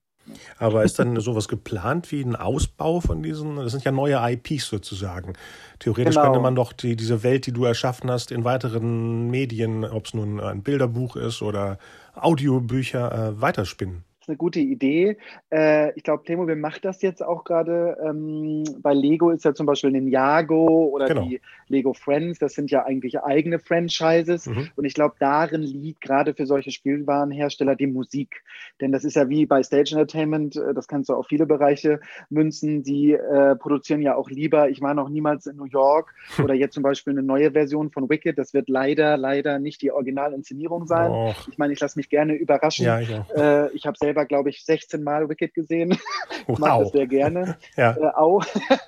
Aber 0.57 0.83
ist 0.83 0.97
dann 0.97 1.19
sowas 1.19 1.47
geplant 1.47 2.11
wie 2.11 2.21
ein 2.21 2.35
Ausbau 2.35 2.99
von 2.99 3.21
diesen? 3.21 3.57
Das 3.57 3.71
sind 3.71 3.83
ja 3.83 3.91
neue 3.91 4.17
IPs 4.31 4.67
sozusagen. 4.67 5.33
Theoretisch 5.79 6.15
genau. 6.15 6.25
könnte 6.25 6.39
man 6.39 6.55
doch 6.55 6.73
die, 6.73 6.95
diese 6.95 7.23
Welt, 7.23 7.45
die 7.45 7.51
du 7.51 7.65
erschaffen 7.65 8.09
hast, 8.09 8.31
in 8.31 8.43
weiteren 8.43 9.29
Medien, 9.29 9.83
ob 9.83 10.05
es 10.07 10.13
nun 10.13 10.39
ein 10.39 10.63
Bilderbuch 10.63 11.15
ist 11.15 11.41
oder 11.41 11.77
Audiobücher, 12.15 13.11
äh, 13.11 13.41
weiterspinnen 13.41 14.03
ist 14.25 14.29
eine 14.29 14.37
gute 14.37 14.59
Idee. 14.59 15.17
Äh, 15.51 15.95
ich 15.95 16.03
glaube, 16.03 16.23
Playmobil 16.23 16.55
macht 16.55 16.83
das 16.83 17.01
jetzt 17.01 17.23
auch 17.23 17.43
gerade. 17.43 17.97
Ähm, 18.03 18.63
bei 18.81 18.93
Lego 18.93 19.29
ist 19.29 19.45
ja 19.45 19.53
zum 19.53 19.67
Beispiel 19.67 19.91
Ninjago 19.91 20.87
oder 20.87 21.05
genau. 21.07 21.27
die 21.27 21.41
Lego 21.67 21.93
Friends. 21.93 22.39
Das 22.39 22.53
sind 22.53 22.71
ja 22.71 22.85
eigentlich 22.85 23.19
eigene 23.21 23.59
Franchises. 23.59 24.47
Mhm. 24.47 24.69
Und 24.75 24.85
ich 24.85 24.95
glaube, 24.95 25.15
darin 25.19 25.61
liegt 25.61 26.01
gerade 26.01 26.33
für 26.33 26.47
solche 26.47 26.71
Spielwarenhersteller 26.71 27.75
die 27.75 27.87
Musik. 27.87 28.43
Denn 28.81 28.91
das 28.91 29.03
ist 29.03 29.15
ja 29.15 29.29
wie 29.29 29.45
bei 29.45 29.61
Stage 29.61 29.91
Entertainment, 29.91 30.55
äh, 30.55 30.73
das 30.73 30.87
kannst 30.87 31.09
du 31.09 31.13
auf 31.13 31.27
viele 31.27 31.45
Bereiche 31.45 31.99
münzen. 32.29 32.83
Die 32.83 33.13
äh, 33.13 33.55
produzieren 33.55 34.01
ja 34.01 34.15
auch 34.15 34.29
lieber. 34.29 34.69
Ich 34.69 34.81
war 34.81 34.95
noch 34.95 35.09
niemals 35.09 35.45
in 35.45 35.57
New 35.57 35.65
York 35.65 36.13
oder 36.43 36.55
jetzt 36.55 36.73
zum 36.73 36.83
Beispiel 36.83 37.13
eine 37.13 37.23
neue 37.23 37.51
Version 37.51 37.91
von 37.91 38.09
Wicked. 38.09 38.39
Das 38.39 38.53
wird 38.53 38.69
leider, 38.69 39.17
leider 39.17 39.59
nicht 39.59 39.83
die 39.83 39.91
Originalinszenierung 39.91 40.87
sein. 40.87 41.11
Och. 41.11 41.47
Ich 41.51 41.59
meine, 41.59 41.73
ich 41.73 41.79
lasse 41.79 41.99
mich 41.99 42.09
gerne 42.09 42.33
überraschen. 42.33 42.85
Ja, 42.85 42.99
ich, 42.99 43.11
äh, 43.35 43.71
ich 43.73 43.85
habe 43.85 43.97
selber, 43.97 44.14
glaube 44.23 44.49
ich, 44.49 44.63
16 44.63 45.03
Mal 45.03 45.27
Wicked 45.27 45.53
gesehen. 45.53 45.91
ich 46.41 46.47
wow. 46.47 46.59
mag 46.59 46.79
das 46.79 46.91
sehr 46.91 47.07
gerne. 47.07 47.57
ja. 47.75 47.97
Äh, 47.97 48.15
au. 48.15 48.41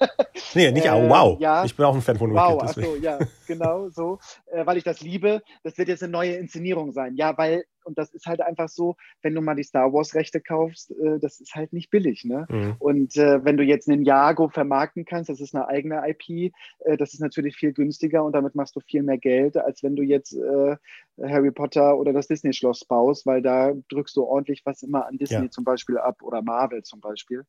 nee, 0.54 0.72
nicht 0.72 0.90
au, 0.90 1.10
wow. 1.10 1.38
Äh, 1.38 1.44
ja. 1.44 1.66
Ich 1.66 1.76
bin 1.76 1.86
auch 1.86 1.96
ein 1.96 2.02
Fan 2.02 2.18
von 2.18 2.32
Wicked. 2.32 2.78
Wow, 2.78 2.98
ja, 3.02 3.20
genau 3.48 3.90
so. 3.90 4.20
Äh, 4.52 4.66
weil 4.66 4.78
ich 4.78 4.84
das 4.84 5.02
liebe. 5.02 5.42
Das 5.63 5.78
wird 5.78 5.90
jetzt 5.90 6.04
eine 6.04 6.12
neue 6.12 6.36
Inszenierung 6.36 6.94
sein. 6.94 7.16
Ja, 7.16 7.38
weil 7.38 7.66
und 7.88 7.97
das 7.97 8.13
ist 8.13 8.26
halt 8.26 8.41
einfach 8.41 8.69
so, 8.69 8.97
wenn 9.21 9.34
du 9.34 9.41
mal 9.41 9.56
die 9.56 9.63
Star 9.63 9.91
Wars-Rechte 9.91 10.41
kaufst, 10.41 10.91
äh, 10.91 11.19
das 11.19 11.39
ist 11.39 11.56
halt 11.56 11.73
nicht 11.73 11.89
billig. 11.89 12.26
Ne? 12.26 12.45
Mhm. 12.50 12.76
Und 12.80 13.15
äh, 13.17 13.43
wenn 13.43 13.58
du 13.58 13.63
jetzt 13.63 13.89
einen 13.89 14.04
Jago 14.04 14.50
vermarkten 14.50 15.06
kannst, 15.06 15.30
das 15.30 15.41
ist 15.41 15.56
eine 15.56 15.67
eigene 15.67 16.04
IP, 16.08 16.54
äh, 16.80 16.97
das 16.97 17.13
ist 17.13 17.21
natürlich 17.21 17.56
viel 17.56 17.73
günstiger 17.73 18.23
und 18.23 18.34
damit 18.34 18.56
machst 18.56 18.76
du 18.76 18.82
viel 18.82 19.04
mehr 19.04 19.17
Geld, 19.17 19.58
als 19.58 19.82
wenn 19.84 19.95
du 19.95 20.04
jetzt 20.04 20.34
äh, 20.34 20.76
Harry 21.21 21.52
Potter 21.52 21.97
oder 21.97 22.13
das 22.13 22.28
Disney-Schloss 22.28 22.86
baust, 22.86 23.26
weil 23.26 23.41
da 23.41 23.73
drückst 23.89 24.15
du 24.15 24.23
ordentlich 24.23 24.65
was 24.65 24.84
immer 24.84 25.08
an 25.08 25.17
Disney 25.17 25.45
ja. 25.45 25.50
zum 25.50 25.63
Beispiel 25.63 25.97
ab 25.97 26.21
oder 26.21 26.41
Marvel 26.41 26.84
zum 26.84 27.00
Beispiel. 27.00 27.43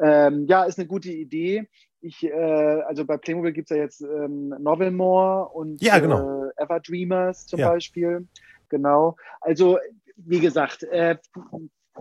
Ähm, 0.00 0.46
ja, 0.48 0.64
ist 0.64 0.78
eine 0.78 0.88
gute 0.88 1.10
Idee. 1.10 1.68
Ich, 2.00 2.24
äh, 2.24 2.32
also 2.32 3.04
bei 3.04 3.18
Playmobil 3.18 3.52
gibt 3.52 3.70
es 3.70 3.76
ja 3.76 3.82
jetzt 3.82 4.00
ähm, 4.00 4.54
Novelmore 4.58 5.48
und 5.48 5.82
ja, 5.82 5.98
genau. 5.98 6.46
äh, 6.46 6.62
Everdreamers 6.62 7.46
zum 7.46 7.60
ja. 7.60 7.70
Beispiel 7.70 8.26
genau. 8.70 9.16
Also, 9.40 9.78
wie 10.16 10.40
gesagt, 10.40 10.84
äh, 10.84 11.16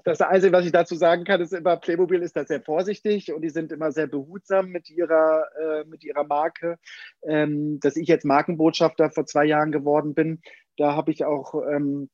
das 0.04 0.22
Einzige, 0.22 0.54
was 0.54 0.66
ich 0.66 0.72
dazu 0.72 0.96
sagen 0.96 1.24
kann, 1.24 1.42
ist 1.42 1.54
immer, 1.54 1.78
Playmobil 1.78 2.22
ist 2.22 2.36
da 2.36 2.46
sehr 2.46 2.62
vorsichtig 2.62 3.34
und 3.34 3.42
die 3.42 3.50
sind 3.50 3.72
immer 3.72 3.92
sehr 3.92 4.08
behutsam 4.08 4.70
mit 4.70 4.90
ihrer, 4.90 5.46
äh, 5.60 5.84
mit 5.86 6.04
ihrer 6.04 6.24
Marke. 6.24 6.78
Ähm, 7.24 7.80
dass 7.80 7.96
ich 7.96 8.08
jetzt 8.08 8.26
Markenbotschafter 8.26 9.10
vor 9.10 9.26
zwei 9.26 9.46
Jahren 9.46 9.72
geworden 9.72 10.14
bin, 10.14 10.42
da 10.78 10.96
habe 10.96 11.12
ich 11.12 11.26
auch 11.26 11.54
ähm, 11.70 12.10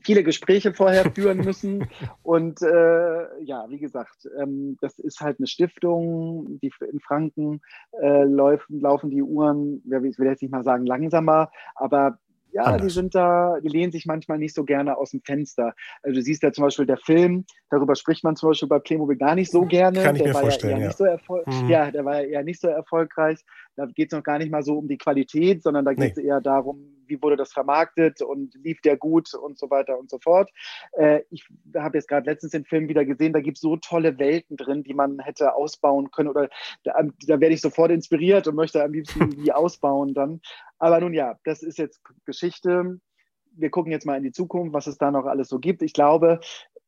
viele 0.00 0.22
Gespräche 0.22 0.72
vorher 0.72 1.10
führen 1.14 1.38
müssen. 1.38 1.88
Und 2.22 2.62
äh, 2.62 3.42
ja, 3.42 3.66
wie 3.68 3.78
gesagt, 3.78 4.28
ähm, 4.40 4.76
das 4.80 4.98
ist 4.98 5.20
halt 5.20 5.38
eine 5.38 5.46
Stiftung, 5.46 6.58
die 6.60 6.72
in 6.90 7.00
Franken 7.00 7.60
äh, 8.00 8.24
laufen, 8.24 8.80
laufen 8.80 9.10
die 9.10 9.22
Uhren, 9.22 9.82
ich 9.84 10.18
will 10.18 10.26
jetzt 10.26 10.42
nicht 10.42 10.52
mal 10.52 10.64
sagen 10.64 10.86
langsamer, 10.86 11.50
aber 11.74 12.18
ja, 12.56 12.62
Anders. 12.62 12.82
die 12.82 12.90
sind 12.90 13.14
da, 13.14 13.60
die 13.62 13.68
lehnen 13.68 13.92
sich 13.92 14.06
manchmal 14.06 14.38
nicht 14.38 14.54
so 14.54 14.64
gerne 14.64 14.96
aus 14.96 15.10
dem 15.10 15.20
Fenster. 15.20 15.74
Also 16.02 16.14
du 16.14 16.22
siehst 16.22 16.42
ja 16.42 16.52
zum 16.52 16.64
Beispiel 16.64 16.86
der 16.86 16.96
Film, 16.96 17.44
darüber 17.68 17.94
spricht 17.94 18.24
man 18.24 18.34
zum 18.34 18.48
Beispiel 18.48 18.68
bei 18.68 18.78
Playmobil 18.78 19.18
gar 19.18 19.34
nicht 19.34 19.50
so 19.50 19.66
gerne. 19.66 20.02
Kann 20.02 20.16
ich 20.16 20.22
der 20.22 20.32
mir 20.32 20.38
vorstellen, 20.38 20.80
ja. 20.80 20.90
So 20.90 21.04
mhm. 21.04 21.68
ja. 21.68 21.90
der 21.90 22.06
war 22.06 22.22
ja 22.22 22.28
eher 22.28 22.44
nicht 22.44 22.58
so 22.58 22.68
erfolgreich. 22.68 23.44
Da 23.76 23.84
geht 23.84 24.10
es 24.10 24.16
noch 24.16 24.24
gar 24.24 24.38
nicht 24.38 24.50
mal 24.50 24.62
so 24.62 24.78
um 24.78 24.88
die 24.88 24.96
Qualität, 24.96 25.62
sondern 25.62 25.84
da 25.84 25.92
geht 25.92 26.12
es 26.12 26.16
nee. 26.16 26.28
eher 26.28 26.40
darum, 26.40 26.95
wie 27.06 27.22
wurde 27.22 27.36
das 27.36 27.52
vermarktet 27.52 28.22
und 28.22 28.54
lief 28.54 28.80
der 28.80 28.96
gut 28.96 29.34
und 29.34 29.58
so 29.58 29.70
weiter 29.70 29.98
und 29.98 30.10
so 30.10 30.18
fort. 30.18 30.50
Äh, 30.92 31.22
ich 31.30 31.46
habe 31.74 31.98
jetzt 31.98 32.08
gerade 32.08 32.28
letztens 32.28 32.52
den 32.52 32.64
Film 32.64 32.88
wieder 32.88 33.04
gesehen, 33.04 33.32
da 33.32 33.40
gibt 33.40 33.58
es 33.58 33.62
so 33.62 33.76
tolle 33.76 34.18
Welten 34.18 34.56
drin, 34.56 34.82
die 34.82 34.94
man 34.94 35.18
hätte 35.18 35.54
ausbauen 35.54 36.10
können 36.10 36.28
oder 36.28 36.48
da, 36.84 36.94
da 37.26 37.40
werde 37.40 37.54
ich 37.54 37.60
sofort 37.60 37.90
inspiriert 37.90 38.46
und 38.46 38.54
möchte 38.54 38.82
am 38.82 38.92
liebsten 38.92 39.30
die 39.44 39.52
ausbauen 39.52 40.14
dann. 40.14 40.40
Aber 40.78 41.00
nun 41.00 41.14
ja, 41.14 41.38
das 41.44 41.62
ist 41.62 41.78
jetzt 41.78 42.00
Geschichte. 42.24 43.00
Wir 43.52 43.70
gucken 43.70 43.92
jetzt 43.92 44.06
mal 44.06 44.16
in 44.16 44.24
die 44.24 44.32
Zukunft, 44.32 44.74
was 44.74 44.86
es 44.86 44.98
da 44.98 45.10
noch 45.10 45.24
alles 45.24 45.48
so 45.48 45.58
gibt. 45.58 45.82
Ich 45.82 45.94
glaube, 45.94 46.40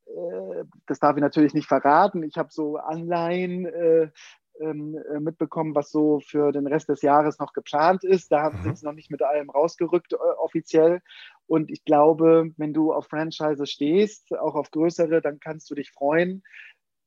äh, 0.08 0.64
das 0.86 0.98
darf 0.98 1.16
ich 1.16 1.22
natürlich 1.22 1.54
nicht 1.54 1.68
verraten. 1.68 2.22
Ich 2.22 2.36
habe 2.36 2.48
so 2.50 2.76
Anleihen 2.76 3.66
ähm, 3.66 3.72
äh, 3.74 4.08
mitbekommen, 4.60 5.74
was 5.74 5.90
so 5.90 6.20
für 6.20 6.52
den 6.52 6.66
Rest 6.66 6.88
des 6.88 7.02
Jahres 7.02 7.38
noch 7.38 7.52
geplant 7.52 8.04
ist. 8.04 8.32
Da 8.32 8.50
mhm. 8.50 8.62
sind 8.62 8.78
sie 8.78 8.86
noch 8.86 8.92
nicht 8.92 9.10
mit 9.10 9.22
allem 9.22 9.50
rausgerückt 9.50 10.12
äh, 10.12 10.16
offiziell. 10.16 11.00
Und 11.46 11.70
ich 11.70 11.84
glaube, 11.84 12.50
wenn 12.56 12.74
du 12.74 12.92
auf 12.92 13.06
Franchise 13.06 13.66
stehst, 13.66 14.36
auch 14.36 14.54
auf 14.54 14.70
größere, 14.70 15.20
dann 15.20 15.40
kannst 15.40 15.70
du 15.70 15.74
dich 15.74 15.90
freuen, 15.90 16.42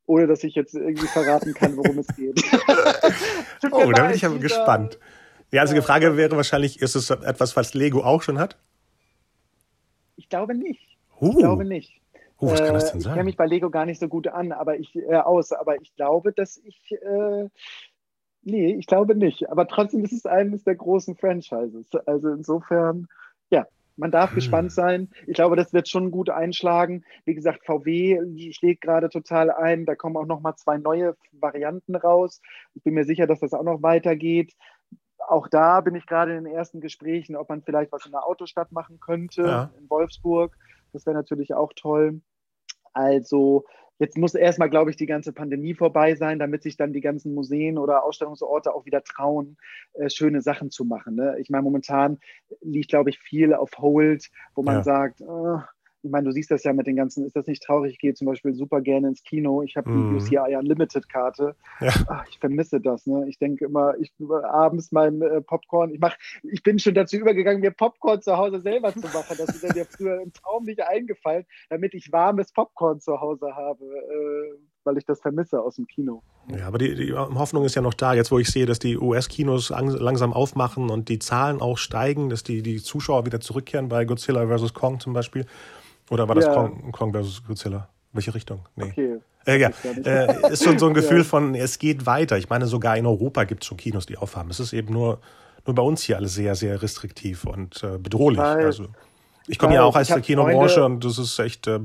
ohne 0.06 0.28
dass 0.28 0.44
ich 0.44 0.56
jetzt 0.56 0.74
irgendwie 0.74 1.08
verraten 1.08 1.54
kann, 1.54 1.78
worum 1.78 2.00
es 2.00 2.08
geht. 2.16 2.44
oh, 3.72 3.92
da 3.92 4.08
bin 4.08 4.16
ich 4.16 4.26
aber 4.26 4.40
gespannt. 4.40 5.00
Die 5.52 5.60
einzige 5.60 5.82
Frage 5.82 6.18
wäre 6.18 6.36
wahrscheinlich, 6.36 6.82
ist 6.82 6.96
es 6.96 7.10
etwas, 7.10 7.56
was 7.56 7.74
Lego 7.74 8.04
auch 8.04 8.22
schon 8.22 8.40
hat? 8.40 8.58
Ich 10.16 10.30
glaube 10.30 10.56
nicht. 10.56 10.98
Uh. 11.20 11.32
Ich 11.32 11.38
glaube 11.38 11.66
nicht. 11.66 12.01
Uh, 12.42 12.52
was 12.52 12.60
kann 12.64 12.74
das 12.74 12.92
denn 12.92 12.98
ich 13.00 13.04
sein? 13.06 13.14
kenne 13.14 13.24
mich 13.26 13.38
bei 13.38 13.46
Lego 13.46 13.70
gar 13.70 13.86
nicht 13.86 14.00
so 14.00 14.08
gut 14.08 14.28
an, 14.28 14.52
aber 14.52 14.78
ich 14.80 14.96
äh, 14.96 15.16
aus, 15.16 15.52
aber 15.52 15.80
ich 15.82 15.94
glaube, 15.96 16.34
dass 16.34 16.58
ich 16.58 16.92
äh, 17.02 17.48
nee, 18.44 18.74
ich 18.76 18.88
glaube 18.88 19.16
nicht. 19.16 19.50
Aber 19.50 19.68
trotzdem 19.68 20.04
ist 20.04 20.14
es 20.14 20.26
eines 20.26 20.64
der 20.64 20.76
großen 20.76 21.16
Franchises. 21.16 21.88
Also 22.06 22.30
insofern, 22.30 23.08
ja, 23.52 23.68
man 23.98 24.10
darf 24.12 24.32
Hm. 24.32 24.36
gespannt 24.36 24.72
sein. 24.72 25.10
Ich 25.28 25.36
glaube, 25.36 25.56
das 25.56 25.74
wird 25.74 25.88
schon 25.90 26.10
gut 26.12 26.30
einschlagen. 26.30 27.04
Wie 27.26 27.36
gesagt, 27.36 27.64
VW 27.66 28.20
schlägt 28.54 28.82
gerade 28.82 29.10
total 29.10 29.52
ein. 29.52 29.86
Da 29.86 29.96
kommen 29.96 30.18
auch 30.18 30.26
noch 30.26 30.42
mal 30.42 30.56
zwei 30.56 30.78
neue 30.78 31.16
Varianten 31.34 31.96
raus. 31.96 32.42
Ich 32.74 32.82
bin 32.84 32.96
mir 32.96 33.04
sicher, 33.06 33.28
dass 33.28 33.40
das 33.42 33.54
auch 33.54 33.64
noch 33.64 33.84
weitergeht. 33.84 34.54
Auch 35.28 35.48
da 35.48 35.82
bin 35.82 35.94
ich 35.94 36.08
gerade 36.08 36.36
in 36.36 36.46
den 36.46 36.54
ersten 36.54 36.82
Gesprächen, 36.82 37.36
ob 37.36 37.48
man 37.50 37.62
vielleicht 37.62 37.92
was 37.92 38.06
in 38.08 38.12
der 38.12 38.26
Autostadt 38.26 38.72
machen 38.72 39.00
könnte, 39.00 39.44
Ja. 39.44 39.72
in 39.78 39.88
Wolfsburg. 39.90 40.58
Das 40.94 41.06
wäre 41.06 41.16
natürlich 41.16 41.54
auch 41.54 41.72
toll. 41.76 42.22
Also 42.94 43.66
jetzt 44.00 44.18
muss 44.18 44.34
erstmal, 44.34 44.70
glaube 44.70 44.90
ich, 44.90 44.96
die 44.98 45.06
ganze 45.06 45.32
Pandemie 45.32 45.76
vorbei 45.76 46.16
sein, 46.16 46.40
damit 46.40 46.64
sich 46.64 46.76
dann 46.76 46.92
die 46.92 47.02
ganzen 47.02 47.34
Museen 47.34 47.78
oder 47.78 48.04
Ausstellungsorte 48.04 48.74
auch 48.74 48.86
wieder 48.86 49.04
trauen, 49.04 49.58
äh, 49.94 50.10
schöne 50.10 50.42
Sachen 50.42 50.72
zu 50.72 50.86
machen. 50.86 51.16
Ne? 51.16 51.38
Ich 51.40 51.50
meine, 51.50 51.64
momentan 51.64 52.20
liegt, 52.62 52.90
glaube 52.90 53.12
ich, 53.12 53.20
viel 53.20 53.54
auf 53.54 53.70
Hold, 53.78 54.30
wo 54.56 54.64
man 54.64 54.78
Ja. 54.78 54.84
sagt, 54.84 55.22
äh, 55.22 55.26
ich 56.04 56.10
meine, 56.10 56.26
du 56.26 56.32
siehst 56.32 56.50
das 56.50 56.64
ja 56.64 56.74
mit 56.74 56.88
den 56.88 56.96
ganzen, 56.96 57.26
ist 57.26 57.36
das 57.36 57.46
nicht 57.48 57.62
traurig? 57.64 57.94
Ich 57.94 58.00
gehe 58.00 58.14
zum 58.14 58.26
Beispiel 58.26 58.54
super 58.54 58.82
gerne 58.82 59.10
ins 59.10 59.24
Kino. 59.24 59.62
Ich 59.62 59.76
habe 59.78 59.92
die 59.92 59.98
Mhm. 59.98 60.16
UCI 60.18 60.56
Unlimited-Karte. 60.58 61.56
Ja. 61.80 61.94
Ach, 62.08 62.26
ich 62.30 62.40
vermisse 62.40 62.82
das. 62.82 63.06
Ne? 63.06 63.26
Ich 63.30 63.38
denke 63.38 63.66
immer, 63.66 63.94
ich 64.00 64.12
abends 64.44 64.92
mein 64.92 65.22
äh, 65.22 65.42
Popcorn, 65.42 65.92
ich 65.94 66.00
mach, 66.00 66.16
ich 66.44 66.64
bin 66.64 66.80
schon 66.80 66.94
dazu 66.96 67.18
übergegangen, 67.18 67.62
mir 67.62 67.72
Popcorn 67.72 68.22
zu 68.22 68.36
Hause 68.38 68.62
selber 68.62 68.92
zu 68.94 69.02
machen. 69.02 69.36
Das 69.38 69.50
ist 69.50 69.76
mir 69.76 69.86
früher 69.86 70.22
im 70.22 70.34
Traum 70.34 70.64
nicht 70.64 70.82
eingefallen, 70.82 71.46
damit 71.70 71.94
ich 71.94 72.12
warmes 72.12 72.52
Popcorn 72.52 73.00
zu 73.00 73.20
Hause 73.22 73.56
habe, 73.56 73.84
äh, 73.86 74.58
weil 74.84 74.98
ich 74.98 75.06
das 75.06 75.22
vermisse 75.22 75.62
aus 75.62 75.76
dem 75.76 75.86
Kino. 75.88 76.24
Ja, 76.58 76.66
aber 76.68 76.80
die, 76.80 76.96
die 76.96 77.14
Hoffnung 77.14 77.64
ist 77.66 77.76
ja 77.76 77.82
noch 77.84 77.94
da. 77.94 78.16
Jetzt, 78.16 78.32
wo 78.32 78.40
ich 78.40 78.50
sehe, 78.50 78.66
dass 78.66 78.80
die 78.80 78.98
US-Kinos 78.98 79.70
lang- 79.70 79.90
langsam 79.90 80.34
aufmachen 80.34 80.90
und 80.90 81.10
die 81.10 81.20
Zahlen 81.20 81.62
auch 81.62 81.78
steigen, 81.78 82.30
dass 82.30 82.42
die, 82.44 82.64
die 82.64 82.78
Zuschauer 82.82 83.26
wieder 83.28 83.40
zurückkehren 83.40 83.88
bei 83.90 84.06
Godzilla 84.06 84.48
vs. 84.48 84.74
Kong 84.74 85.00
zum 85.00 85.14
Beispiel. 85.14 85.46
Oder 86.12 86.28
war 86.28 86.36
das 86.36 86.46
Ja. 86.46 86.54
Kong, 86.54 86.92
Kong 86.92 87.14
vs. 87.14 87.44
Godzilla? 87.48 87.88
Welche 88.14 88.36
Richtung? 88.36 88.68
Nee. 88.76 88.92
Okay. 88.92 89.18
Äh, 89.46 89.58
ja, 89.60 89.70
äh, 90.04 90.52
ist 90.52 90.64
schon 90.64 90.78
so 90.78 90.88
ein 90.88 90.94
Gefühl 90.94 91.20
Ja. 91.20 91.24
von, 91.24 91.56
es 91.56 91.80
geht 91.80 92.06
weiter. 92.06 92.38
Ich 92.38 92.50
meine, 92.50 92.68
sogar 92.68 92.98
in 92.98 93.06
Europa 93.06 93.46
gibt 93.46 93.64
es 93.64 93.68
schon 93.68 93.78
Kinos, 93.78 94.06
die 94.06 94.18
aufhaben. 94.18 94.50
Es 94.52 94.60
ist 94.60 94.74
eben 94.74 94.94
nur, 94.94 95.20
nur 95.66 95.74
bei 95.76 95.82
uns 95.82 96.04
hier 96.04 96.18
alles 96.18 96.36
sehr, 96.36 96.54
sehr 96.56 96.82
restriktiv 96.82 97.46
und 97.46 97.82
äh, 97.84 97.98
bedrohlich. 97.98 98.40
weiß. 98.40 98.66
Also, 98.66 98.86
ich 99.48 99.58
komme 99.58 99.74
ja 99.74 99.84
auch 99.84 99.96
aus 99.96 100.08
der 100.08 100.22
Kinobranche 100.22 100.84
und 100.86 101.04
das 101.04 101.18
ist 101.18 101.40
echt, 101.40 101.66
äh, 101.68 101.80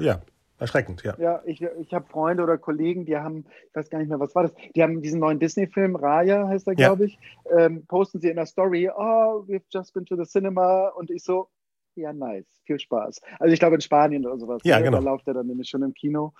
ja, 0.00 0.20
erschreckend, 0.58 1.02
ja. 1.04 1.14
Ja, 1.18 1.42
ich, 1.46 1.62
ich 1.62 1.94
habe 1.94 2.06
Freunde 2.08 2.42
oder 2.42 2.58
Kollegen, 2.58 3.04
die 3.06 3.16
haben, 3.16 3.44
ich 3.68 3.74
weiß 3.76 3.88
gar 3.90 3.98
nicht 3.98 4.08
mehr, 4.08 4.20
was 4.20 4.34
war 4.34 4.42
das, 4.44 4.52
die 4.74 4.82
haben 4.82 5.00
diesen 5.00 5.20
neuen 5.20 5.38
Disney-Film, 5.38 5.96
Raya 5.96 6.48
heißt 6.48 6.66
er, 6.68 6.74
Ja. 6.74 6.88
glaube 6.88 7.06
ich, 7.06 7.18
ähm, 7.56 7.86
posten 7.86 8.20
sie 8.20 8.28
in 8.28 8.36
der 8.36 8.46
Story, 8.46 8.88
oh, 8.94 9.44
we've 9.46 9.62
just 9.72 9.94
been 9.94 10.04
to 10.06 10.16
the 10.16 10.24
cinema 10.24 10.88
und 10.88 11.10
ich 11.10 11.22
so, 11.24 11.48
ja, 11.96 12.12
nice, 12.12 12.46
viel 12.64 12.78
Spaß. 12.78 13.20
Also 13.38 13.52
ich 13.52 13.58
glaube 13.60 13.76
in 13.76 13.80
Spanien 13.80 14.26
oder 14.26 14.38
sowas, 14.38 14.62
Ja, 14.64 14.78
ne? 14.78 14.84
genau. 14.84 14.98
da 14.98 15.04
läuft 15.04 15.26
er 15.28 15.34
dann 15.34 15.46
nämlich 15.46 15.68
schon 15.68 15.82
im 15.82 15.94
Kino. 15.94 16.32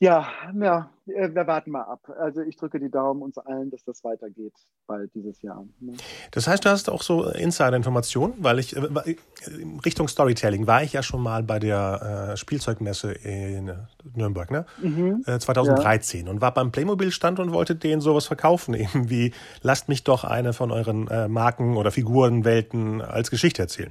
Ja, 0.00 0.28
ja, 0.54 0.90
äh, 1.06 1.28
wir 1.34 1.48
warten 1.48 1.72
mal 1.72 1.82
ab. 1.82 2.08
Also 2.20 2.40
ich 2.42 2.56
drücke 2.56 2.78
die 2.78 2.88
Daumen 2.88 3.20
uns 3.20 3.36
allen, 3.36 3.68
dass 3.70 3.82
das 3.82 4.04
weitergeht 4.04 4.52
bald 4.86 5.12
dieses 5.12 5.42
Jahr. 5.42 5.66
ne? 5.80 5.94
Das 6.30 6.46
heißt, 6.46 6.64
du 6.64 6.68
hast 6.68 6.88
auch 6.88 7.02
so 7.02 7.24
Insider-Informationen, 7.28 8.34
weil 8.38 8.60
ich, 8.60 8.76
äh, 8.76 8.80
äh, 8.80 9.16
Richtung 9.84 10.06
Storytelling 10.06 10.68
war 10.68 10.84
ich 10.84 10.92
ja 10.92 11.02
schon 11.02 11.20
mal 11.20 11.42
bei 11.42 11.58
der 11.58 12.36
Spielzeugmesse 12.36 13.10
in 13.10 13.72
Nürnberg, 14.14 14.52
ne? 14.52 14.66
Mhm. 14.80 15.24
Äh, 15.26 15.40
2013 15.40 16.28
und 16.28 16.40
war 16.40 16.54
beim 16.54 16.70
Playmobil-Stand 16.70 17.40
und 17.40 17.52
wollte 17.52 17.74
denen 17.74 18.00
sowas 18.00 18.26
verkaufen, 18.26 18.74
eben 18.74 19.10
wie, 19.10 19.32
lasst 19.62 19.88
mich 19.88 20.04
doch 20.04 20.22
eine 20.22 20.52
von 20.52 20.70
euren 20.70 21.08
Marken 21.28 21.76
oder 21.76 21.90
Figurenwelten 21.90 23.02
als 23.02 23.32
Geschichte 23.32 23.62
erzählen. 23.62 23.90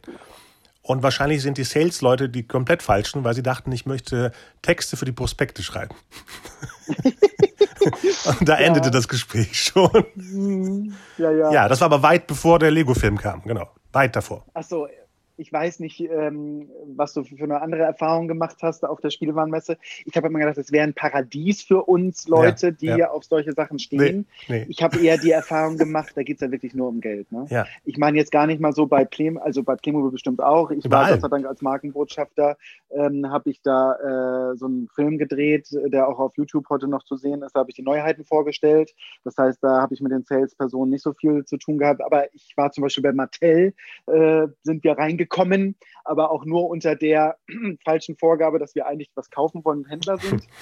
Und 0.88 1.04
wahrscheinlich 1.04 1.41
sind 1.41 1.58
die 1.58 1.65
Sales-Leute 1.65 2.30
die 2.30 2.47
komplett 2.47 2.82
falschen, 2.82 3.26
weil 3.26 3.34
sie 3.34 3.43
dachten, 3.43 3.73
ich 3.73 3.86
möchte 3.86 4.32
Texte 4.62 4.95
für 4.95 5.04
die 5.04 5.12
Prospekte 5.12 5.62
schreiben. 5.62 5.93
und 8.39 8.47
da 8.47 8.56
endete 8.56 8.89
das 8.89 9.10
Gespräch 9.10 9.62
schon. 9.62 10.06
Mhm. 10.15 10.95
Ja, 11.17 11.30
ja. 11.32 11.52
Ja, 11.52 11.67
das 11.67 11.82
war 11.82 11.88
aber 11.88 12.04
weit 12.04 12.26
bevor 12.26 12.58
der 12.58 12.71
Lego-Film 12.71 13.17
kam, 13.17 13.41
genau. 13.41 13.69
Weit 13.91 14.15
davor. 14.15 14.45
Achso, 14.54 14.88
ich 15.38 15.54
weiß 15.54 15.80
nicht, 15.80 16.00
ähm, 16.02 16.69
was 16.95 17.13
du 17.13 17.23
für 17.23 17.43
eine 17.43 17.62
andere 17.62 17.84
Erfahrung 17.84 18.28
gemacht 18.28 18.58
hast 18.62 18.84
auf 18.84 19.00
der 19.02 19.12
Spielwarenmesse. 19.12 19.78
Ich 20.06 20.15
habe 20.15 20.28
immer 20.28 20.39
gedacht, 20.39 20.58
es 20.58 20.71
wäre 20.71 20.84
ein 20.84 20.93
Paradies 20.93 21.62
für 21.62 21.84
uns 21.84 22.28
Leute, 22.28 22.67
Ja, 22.67 22.71
die 22.71 23.00
ja. 23.00 23.10
auf 23.12 23.23
solche 23.23 23.54
Sachen 23.54 23.80
stehen. 23.80 24.26
Nee. 24.47 24.65
Ich 24.67 24.82
habe 24.82 25.00
eher 25.00 25.17
die 25.17 25.32
Erfahrung 25.32 25.78
gemacht, 25.78 26.13
da 26.15 26.23
geht 26.23 26.38
es 26.38 26.41
ja 26.41 26.52
wirklich 26.52 26.73
nur 26.73 26.89
um 26.89 27.02
Geld. 27.02 27.32
Ne? 27.32 27.45
Ja. 27.50 27.65
Ich 27.86 27.97
meine 27.97 28.17
jetzt 28.17 28.32
gar 28.32 28.47
nicht 28.47 28.60
mal 28.60 28.73
so 28.73 28.88
bei 28.88 29.06
Playmobil, 29.06 29.45
also 29.45 29.63
bei 29.63 29.76
Playmobil 29.76 30.12
bestimmt 30.12 30.41
auch. 30.41 30.71
Ich 30.71 30.86
Überall. 30.86 31.04
war 31.04 31.12
Gott 31.12 31.21
sei 31.21 31.28
Dank 31.28 31.45
als 31.45 31.62
Markenbotschafter, 31.62 32.58
ähm, 32.89 33.30
habe 33.30 33.50
ich 33.50 33.62
da 33.62 34.52
äh, 34.52 34.58
so 34.58 34.65
einen 34.65 34.88
Film 34.93 35.17
gedreht, 35.17 35.69
der 35.71 36.08
auch 36.08 36.19
auf 36.19 36.36
YouTube 36.36 36.67
heute 36.69 36.88
noch 36.88 37.04
zu 37.04 37.15
sehen 37.15 37.43
ist. 37.43 37.56
Da 37.56 37.60
habe 37.60 37.69
ich 37.69 37.76
die 37.76 37.84
Neuheiten 37.84 38.26
vorgestellt. 38.26 38.93
Das 39.23 39.38
heißt, 39.38 39.63
da 39.63 39.82
habe 39.82 39.93
ich 39.93 40.02
mit 40.02 40.12
den 40.12 40.23
Salespersonen 40.23 40.89
nicht 40.89 41.04
so 41.04 41.13
viel 41.13 41.45
zu 41.45 41.58
tun 41.58 41.78
gehabt. 41.78 42.02
Aber 42.02 42.34
ich 42.34 42.54
war 42.56 42.71
zum 42.71 42.82
Beispiel 42.84 43.04
bei 43.04 43.13
Mattel, 43.13 43.73
äh, 44.08 44.47
sind 44.63 44.84
wir 44.84 44.97
reingekommen, 44.97 45.27
aber 46.04 46.32
auch 46.32 46.46
nur 46.46 46.70
unter 46.70 46.96
der 46.96 47.38
falschen 47.86 48.18
Vorgabe, 48.18 48.60
dass 48.60 48.76
wir 48.76 48.88
eigentlich 48.88 49.12
was 49.16 49.30
kaufen 49.30 49.63
wollen 49.66 49.80
und 49.80 49.90
Händler 49.90 50.18
sind. 50.18 50.48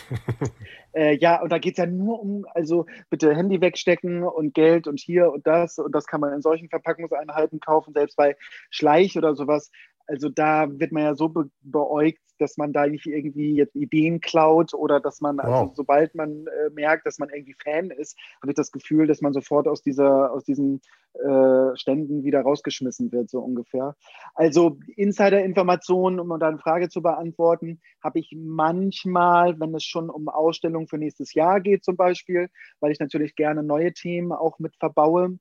Äh, 0.98 1.18
ja, 1.18 1.42
und 1.42 1.52
da 1.52 1.58
geht 1.58 1.74
es 1.74 1.78
ja 1.78 1.86
nur 1.86 2.22
um, 2.22 2.46
also 2.54 2.86
bitte 3.10 3.36
Handy 3.36 3.60
wegstecken 3.60 4.24
und 4.24 4.54
Geld 4.54 4.88
und 4.88 4.98
hier 4.98 5.30
und 5.30 5.46
das. 5.46 5.78
Und 5.78 5.94
das 5.94 6.06
kann 6.06 6.22
man 6.22 6.32
in 6.32 6.42
solchen 6.42 6.70
Verpackungseinheiten 6.70 7.60
kaufen, 7.60 7.94
selbst 7.94 8.16
bei 8.16 8.38
Schleich 8.70 9.18
oder 9.18 9.36
sowas. 9.36 9.72
Also 10.08 10.30
da 10.30 10.68
wird 10.70 10.92
man 10.92 11.04
ja 11.04 11.16
so 11.16 11.30
be 11.30 11.50
beäugt, 11.62 12.20
dass 12.40 12.58
man 12.58 12.74
da 12.74 12.86
nicht 12.86 13.06
irgendwie 13.06 13.56
jetzt 13.56 13.76
Ideen 13.76 14.20
klaut 14.20 14.74
oder 14.74 15.00
dass 15.00 15.22
man, 15.22 15.40
also 15.40 15.68
Wow. 15.68 15.72
sobald 15.76 16.16
man 16.16 16.48
äh, 16.48 16.70
merkt, 16.74 17.06
dass 17.06 17.18
man 17.18 17.30
irgendwie 17.30 17.56
Fan 17.64 17.92
ist, 17.92 18.18
habe 18.42 18.52
ich 18.52 18.56
das 18.56 18.72
Gefühl, 18.72 19.08
dass 19.08 19.22
man 19.22 19.34
sofort 19.34 19.68
aus 19.68 19.82
dieser, 19.82 20.32
aus 20.32 20.44
diesen 20.44 20.82
äh, 21.14 21.76
Ständen 21.76 22.24
wieder 22.24 22.42
rausgeschmissen 22.42 23.12
wird, 23.12 23.30
so 23.30 23.40
ungefähr. 23.40 23.96
Also 24.34 24.78
Insider-Informationen, 24.98 26.20
um 26.20 26.38
deine 26.40 26.58
Frage 26.58 26.90
zu 26.90 27.02
beantworten, 27.02 27.80
habe 28.04 28.20
ich 28.20 28.36
manchmal, 28.38 29.58
wenn 29.60 29.74
es 29.76 29.86
schon 29.86 30.10
um 30.10 30.28
Ausstellungen 30.28 30.88
für 30.88 30.98
nächstes 30.98 31.34
Jahr 31.34 31.62
geht 31.62 31.86
zum 31.86 31.96
Beispiel, 31.96 32.50
weil 32.82 32.92
ich 32.92 33.00
natürlich 33.00 33.36
gerne 33.36 33.64
neue 33.64 33.94
Themen 33.94 34.34
auch 34.34 34.60
mit 34.60 34.76
verbaue. 34.78 35.40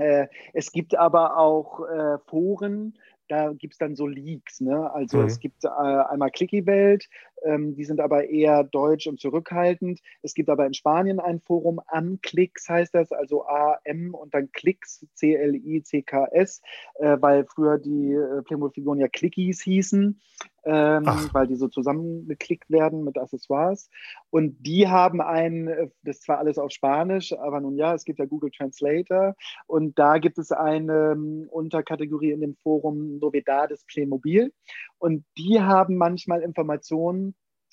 Äh, 0.00 0.28
es 0.54 0.72
gibt 0.72 0.96
aber 0.96 1.36
auch 1.36 1.80
äh, 1.86 2.18
Foren, 2.26 2.94
da 3.30 3.52
gibt 3.52 3.74
es 3.74 3.78
dann 3.78 3.94
so 3.94 4.06
Leaks. 4.06 4.60
Ne? 4.60 4.90
Also 4.92 5.18
Mhm. 5.18 5.26
es 5.26 5.38
gibt 5.40 5.64
äh, 5.64 5.68
einmal 5.68 6.30
Clicky-Welt, 6.30 7.08
ähm, 7.44 7.74
die 7.74 7.84
sind 7.84 8.00
aber 8.00 8.28
eher 8.28 8.64
deutsch 8.64 9.06
und 9.06 9.20
zurückhaltend. 9.20 10.00
Es 10.22 10.34
gibt 10.34 10.48
aber 10.48 10.66
in 10.66 10.74
Spanien 10.74 11.20
ein 11.20 11.40
Forum, 11.40 11.80
Amclicks 11.86 12.68
heißt 12.68 12.94
das, 12.94 13.12
also 13.12 13.46
A-M 13.46 14.14
und 14.14 14.34
dann 14.34 14.50
Clicks, 14.52 15.06
C-L-I-C-K-S, 15.14 16.62
äh, 16.96 17.16
weil 17.20 17.44
früher 17.46 17.78
die 17.78 18.12
äh, 18.12 18.42
Playmobil-Figuren 18.42 18.98
ja 18.98 19.08
Clickies 19.08 19.60
hießen, 19.62 20.20
ähm, 20.64 21.04
weil 21.32 21.46
die 21.46 21.56
so 21.56 21.68
zusammengeklickt 21.68 22.70
werden 22.70 23.04
mit 23.04 23.18
Accessoires. 23.18 23.88
Und 24.30 24.56
die 24.60 24.88
haben 24.88 25.20
ein, 25.20 25.68
äh, 25.68 25.88
das 26.02 26.16
ist 26.16 26.24
zwar 26.24 26.38
alles 26.38 26.58
auf 26.58 26.70
Spanisch, 26.70 27.32
aber 27.32 27.60
nun 27.60 27.76
ja, 27.76 27.94
es 27.94 28.04
gibt 28.04 28.18
ja 28.18 28.26
Google 28.26 28.50
Translator 28.50 29.34
und 29.66 29.98
da 29.98 30.18
gibt 30.18 30.38
es 30.38 30.52
eine 30.52 31.12
ähm, 31.12 31.46
Unterkategorie 31.50 32.32
in 32.32 32.40
dem 32.40 32.54
Forum 32.56 33.18
Novedades 33.18 33.84
Playmobil 33.84 34.52
und 34.98 35.24
die 35.38 35.60
haben 35.60 35.96
manchmal 35.96 36.42
Informationen, 36.42 37.29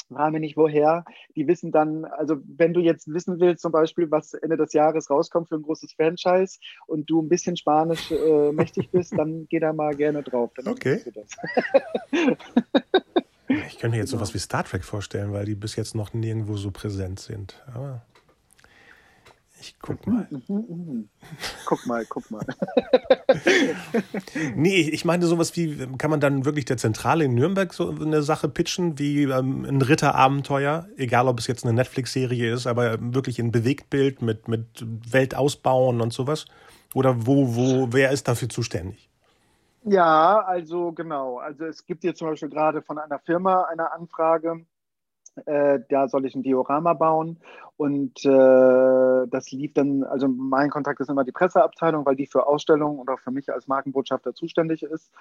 fragen 0.08 0.34
wir 0.34 0.39
nicht 0.39 0.58
woher, 0.58 1.06
die 1.36 1.48
wissen 1.48 1.72
dann, 1.72 2.06
also 2.06 2.38
wenn 2.46 2.74
du 2.74 2.80
jetzt 2.80 3.12
wissen 3.13 3.39
willst, 3.39 3.62
zum 3.62 3.72
Beispiel, 3.72 4.10
was 4.12 4.34
Ende 4.34 4.58
des 4.58 4.74
Jahres 4.74 5.10
rauskommt 5.10 5.50
für 5.50 5.56
ein 5.56 5.62
großes 5.62 5.93
Franchise 5.93 6.60
und 6.88 7.10
du 7.10 7.22
ein 7.22 7.30
bisschen 7.30 7.58
Spanisch 7.58 8.12
äh, 8.12 8.52
mächtig 8.52 8.91
bist, 8.91 9.17
dann 9.17 9.48
geh 9.50 9.60
da 9.60 9.74
mal 9.74 9.96
gerne 9.96 10.24
drauf. 10.24 10.52
Dann 10.56 10.67
Okay. 10.67 10.96
weißt 10.96 11.08
du 11.08 11.12
das. 11.12 11.30
Ich 13.67 13.80
könnte 13.80 13.96
mir 13.96 14.02
jetzt 14.02 14.12
sowas 14.12 14.34
wie 14.34 14.39
Star 14.39 14.63
Trek 14.63 14.84
vorstellen, 14.84 15.32
weil 15.32 15.46
die 15.46 15.56
bis 15.56 15.76
jetzt 15.76 15.96
noch 15.96 16.13
nirgendwo 16.13 16.58
so 16.58 16.72
präsent 16.72 17.20
sind. 17.20 17.63
Aber 17.74 18.02
ich 19.60 19.76
guck 19.82 20.06
mal. 20.08 20.28
Guck 21.65 21.86
mal, 21.86 22.06
guck 22.06 22.32
mal. 22.32 22.46
Nee, 24.56 24.89
ich 24.89 25.06
meine 25.06 25.26
sowas 25.26 25.56
wie, 25.56 25.88
kann 25.98 26.10
man 26.10 26.20
dann 26.20 26.46
wirklich 26.46 26.65
der 26.65 26.78
Zentrale 26.78 27.26
in 27.26 27.36
Nürnberg 27.36 27.74
so 27.74 27.89
eine 27.89 28.22
Sache 28.22 28.48
pitchen, 28.48 28.98
wie 29.00 29.24
ähm, 29.24 29.65
ein 29.65 29.82
Ritterabenteuer, 29.82 30.88
egal 30.98 31.28
ob 31.28 31.39
es 31.39 31.48
jetzt 31.48 31.65
eine 31.65 31.74
Netflix-Serie 31.74 32.54
ist, 32.54 32.67
aber 32.67 32.98
wirklich 33.00 33.39
in 33.39 33.52
Bewegtbild 33.52 34.22
mit, 34.22 34.48
mit 34.48 34.86
Welt 35.12 35.36
ausbauen 35.36 36.02
und 36.02 36.13
sowas? 36.13 36.46
Oder 36.93 37.28
wo, 37.28 37.56
wo, 37.56 37.88
wer 37.91 38.12
ist 38.12 38.28
dafür 38.28 38.50
zuständig? 38.50 39.10
Ja, 39.84 40.39
also 40.39 40.91
genau. 40.91 41.38
Also 41.38 41.65
es 41.65 41.86
gibt 41.86 42.04
jetzt 42.04 42.20
zum 42.20 42.30
Beispiel 42.30 42.50
gerade 42.50 42.82
von 42.82 42.98
einer 42.98 43.20
Firma 43.20 43.63
eine 43.63 43.91
Anfrage, 43.91 44.65
äh, 45.45 45.80
da 45.89 46.08
soll 46.08 46.26
ich 46.26 46.36
ein 46.36 46.43
Diorama 46.43 46.93
bauen. 46.93 47.39
Und 47.78 48.26
äh, 48.26 49.28
das 49.28 49.52
lief 49.52 49.73
dann, 49.73 50.04
also 50.04 50.28
mein 50.28 50.71
Kontakt 50.71 51.00
ist 51.00 51.10
immer 51.10 51.23
die 51.23 51.32
Presseabteilung, 51.32 52.06
weil 52.06 52.15
die 52.15 52.26
für 52.26 52.47
Ausstellungen 52.47 53.00
oder 53.00 53.17
für 53.17 53.30
mich 53.30 53.52
als 53.54 53.67
Markenbotschafter 53.67 54.34
zuständig 54.34 54.82
ist. 54.82 55.12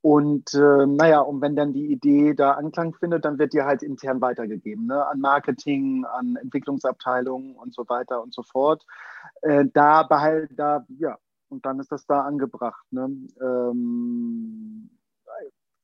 Und 0.00 0.54
äh, 0.54 0.86
naja, 0.86 1.20
und 1.20 1.40
wenn 1.40 1.56
dann 1.56 1.72
die 1.72 1.90
Idee 1.90 2.34
da 2.34 2.52
Anklang 2.52 2.94
findet, 2.94 3.24
dann 3.24 3.38
wird 3.38 3.52
die 3.52 3.62
halt 3.62 3.82
intern 3.82 4.20
weitergegeben, 4.20 4.86
ne? 4.86 5.04
an 5.06 5.18
Marketing, 5.18 6.04
an 6.04 6.36
Entwicklungsabteilungen 6.36 7.56
und 7.56 7.74
so 7.74 7.88
weiter 7.88 8.22
und 8.22 8.32
so 8.32 8.42
fort. 8.42 8.86
Äh, 9.42 9.64
da 9.72 10.04
behalt, 10.04 10.50
da, 10.56 10.86
ja, 10.98 11.18
und 11.48 11.66
dann 11.66 11.80
ist 11.80 11.90
das 11.90 12.06
da 12.06 12.20
angebracht. 12.20 12.84
Ne? 12.90 13.10
Ähm, 13.40 14.90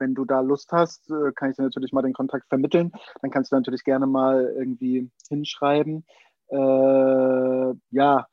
wenn 0.01 0.15
du 0.15 0.25
da 0.25 0.41
Lust 0.41 0.73
hast, 0.73 1.11
äh, 1.11 1.33
kann 1.35 1.51
ich 1.51 1.57
dir 1.57 1.63
natürlich 1.63 1.93
mal 1.93 2.03
den 2.03 2.13
Kontakt 2.13 2.49
vermitteln. 2.49 2.93
Dann 3.23 3.31
kannst 3.31 3.53
du 3.53 3.57
natürlich 3.57 3.85
gerne 3.85 4.07
mal 4.07 4.53
irgendwie 4.57 5.11
hinschreiben. 5.29 6.05
Äh, 6.49 7.75
ja, 7.91 8.27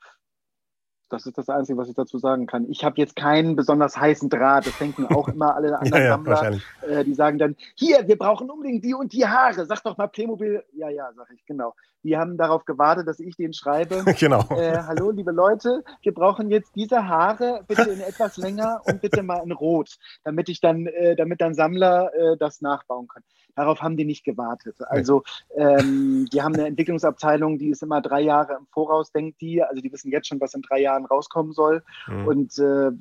das 1.10 1.26
ist 1.26 1.38
das 1.38 1.50
Einzige, 1.50 1.78
was 1.78 1.90
ich 1.90 1.96
dazu 1.96 2.18
sagen 2.18 2.48
kann. 2.48 2.70
Ich 2.70 2.84
habe 2.84 2.96
jetzt 2.98 3.16
keinen 3.16 3.56
besonders 3.56 3.98
heißen 3.98 4.30
Draht. 4.30 4.68
Das 4.68 4.78
denken 4.78 5.06
auch 5.06 5.28
immer 5.28 5.56
alle 5.56 5.80
anderen 5.80 6.04
ja, 6.04 6.10
Sammler. 6.10 6.60
Äh, 6.82 7.04
die 7.04 7.14
sagen 7.14 7.38
dann, 7.38 7.56
hier, 7.76 8.08
wir 8.08 8.18
brauchen 8.18 8.50
unbedingt 8.50 8.84
die 8.84 8.94
und 8.94 9.14
die 9.14 9.26
Haare. 9.26 9.66
Sag 9.66 9.84
doch 9.84 9.98
mal 9.98 10.08
Playmobil. 10.08 10.64
Ja, 10.74 10.90
ja, 10.90 11.12
sag 11.16 11.30
ich, 11.32 11.46
genau. 11.46 11.74
Die 12.04 12.18
haben 12.18 12.38
darauf 12.38 12.66
gewartet, 12.66 13.08
dass 13.08 13.20
ich 13.20 13.36
denen 13.36 13.54
schreibe. 13.54 14.04
genau. 14.20 14.42
Äh, 14.50 14.78
Hallo, 14.84 15.12
liebe 15.12 15.32
Leute, 15.32 15.84
wir 16.02 16.14
brauchen 16.14 16.50
jetzt 16.50 16.76
diese 16.76 17.08
Haare 17.08 17.64
bitte 17.68 17.90
in 17.90 18.02
etwas 18.02 18.38
länger 18.38 18.82
und 18.86 19.02
bitte 19.02 19.24
mal 19.24 19.44
in 19.44 19.52
Rot, 19.52 19.98
damit 20.24 20.50
ich 20.50 20.62
dann, 20.62 20.86
äh, 20.88 21.16
damit 21.16 21.42
dann 21.42 21.54
Sammler 21.54 22.12
äh, 22.14 22.38
das 22.38 22.62
nachbauen 22.62 23.08
können. 23.08 23.26
Darauf 23.58 23.82
haben 23.82 23.98
die 23.98 24.06
nicht 24.06 24.24
gewartet. 24.24 24.76
Also 24.88 25.24
ähm, 25.56 26.28
die 26.32 26.44
haben 26.44 26.54
eine 26.54 26.68
Entwicklungsabteilung, 26.68 27.58
die 27.58 27.70
ist 27.70 27.82
immer 27.82 28.02
drei 28.02 28.22
Jahre 28.22 28.54
im 28.54 28.68
Voraus, 28.68 29.12
denkt 29.12 29.42
die. 29.42 29.64
Also 29.64 29.82
die 29.82 29.92
wissen 29.92 30.12
jetzt 30.12 30.28
schon, 30.28 30.40
was 30.40 30.54
in 30.54 30.62
drei 30.62 30.80
Jahren 30.80 31.06
rauskommen 31.06 31.54
soll. 31.54 31.84
Mhm. 32.08 32.28
Und 32.28 32.60
äh, 32.60 32.92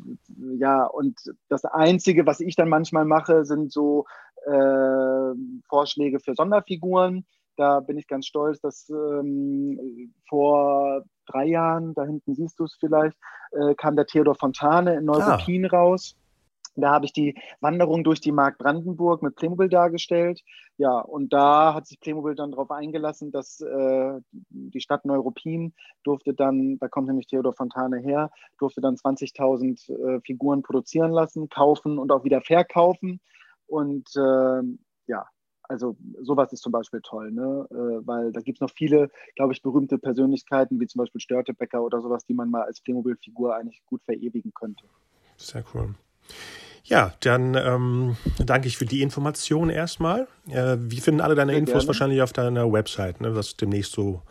ja, 0.59 0.87
und 0.87 1.21
das 1.51 1.67
Einzige, 1.67 2.25
was 2.25 2.41
ich 2.41 2.57
dann 2.57 2.71
manchmal 2.71 3.05
mache, 3.05 3.45
sind 3.45 3.71
so 3.71 4.07
äh, 4.47 5.35
Vorschläge 5.69 6.21
für 6.21 6.35
Sonderfiguren. 6.35 7.27
Da 7.59 7.81
bin 7.81 7.99
ich 7.99 8.09
ganz 8.09 8.25
stolz, 8.25 8.59
dass 8.61 8.89
ähm, 8.89 10.15
vor 10.27 11.03
drei 11.27 11.49
Jahren, 11.49 11.93
da 11.93 12.05
hinten 12.05 12.35
siehst 12.35 12.59
du 12.59 12.65
es 12.65 12.75
vielleicht, 12.81 13.19
äh, 13.53 13.75
kam 13.75 13.95
der 13.95 14.07
Theodor 14.07 14.37
Fontane 14.37 14.95
in 14.95 15.05
Neuruppin 15.05 15.67
ah. 15.67 15.69
raus. 15.69 16.17
Da 16.83 16.91
habe 16.91 17.07
ich 17.07 17.13
die 17.13 17.39
Wanderung 17.61 18.05
durch 18.05 18.21
die 18.21 18.33
Mark 18.33 18.59
Brandenburg 18.59 19.23
mit 19.23 19.37
Playmobil 19.37 19.69
dargestellt. 19.69 20.43
Ja, 20.79 20.99
und 20.99 21.33
da 21.33 21.75
hat 21.75 21.87
sich 21.87 22.01
Playmobil 22.01 22.35
dann 22.35 22.51
darauf 22.51 22.71
eingelassen, 22.71 23.31
dass 23.31 23.61
äh, 23.61 24.21
die 24.31 24.81
Stadt 24.81 25.05
Neuruppin 25.05 25.75
durfte 26.05 26.35
dann, 26.35 26.79
da 26.79 26.89
kommt 26.89 27.09
nämlich 27.09 27.27
Theodor 27.27 27.55
Fontane 27.55 27.99
her, 27.99 28.31
durfte 28.59 28.81
dann 28.81 28.97
20.000 28.97 29.91
äh, 29.91 30.21
Figuren 30.21 30.63
produzieren 30.63 31.13
lassen, 31.13 31.49
kaufen 31.49 31.99
und 31.99 32.13
auch 32.13 32.25
wieder 32.25 32.43
verkaufen. 32.43 33.21
Und 33.67 34.09
äh, 34.17 34.63
ja, 35.07 35.27
also 35.69 35.97
sowas 36.23 36.53
ist 36.53 36.63
zum 36.63 36.73
Beispiel 36.73 37.01
toll, 37.03 37.33
ne? 37.33 37.67
Äh, 37.71 38.07
weil 38.07 38.33
da 38.33 38.41
gibt 38.41 38.59
es 38.59 38.61
noch 38.61 38.71
viele, 38.71 39.11
glaube 39.35 39.53
ich, 39.53 39.63
berühmte 39.63 39.99
Persönlichkeiten, 39.99 40.81
wie 40.81 40.87
zum 40.87 41.01
Beispiel 41.01 41.21
Störtebecker 41.21 41.83
oder 41.83 42.01
sowas, 42.01 42.25
die 42.25 42.35
man 42.35 42.51
mal 42.51 42.63
als 42.63 42.81
Playmobil-Figur 42.81 43.55
eigentlich 43.55 43.83
gut 43.87 44.03
verewigen 44.05 44.53
könnte. 44.55 44.85
Sehr 45.37 45.65
cool. 45.75 45.95
Ja, 46.87 47.13
dann 47.21 47.57
ähm, 47.57 48.17
danke 48.39 48.69
ich 48.69 48.77
für 48.77 48.87
die 48.87 49.03
Information 49.03 49.71
erstmal. 49.71 50.29
Äh, 50.49 50.77
wie 50.79 51.01
finden 51.01 51.21
alle 51.21 51.35
deine 51.35 51.53
Sehr 51.53 51.59
Infos 51.59 51.73
gerne. 51.73 51.87
wahrscheinlich 51.89 52.23
auf 52.23 52.33
deiner 52.33 52.73
Website, 52.73 53.21
ne, 53.21 53.35
was 53.35 53.57
demnächst 53.57 53.93
so 53.93 54.23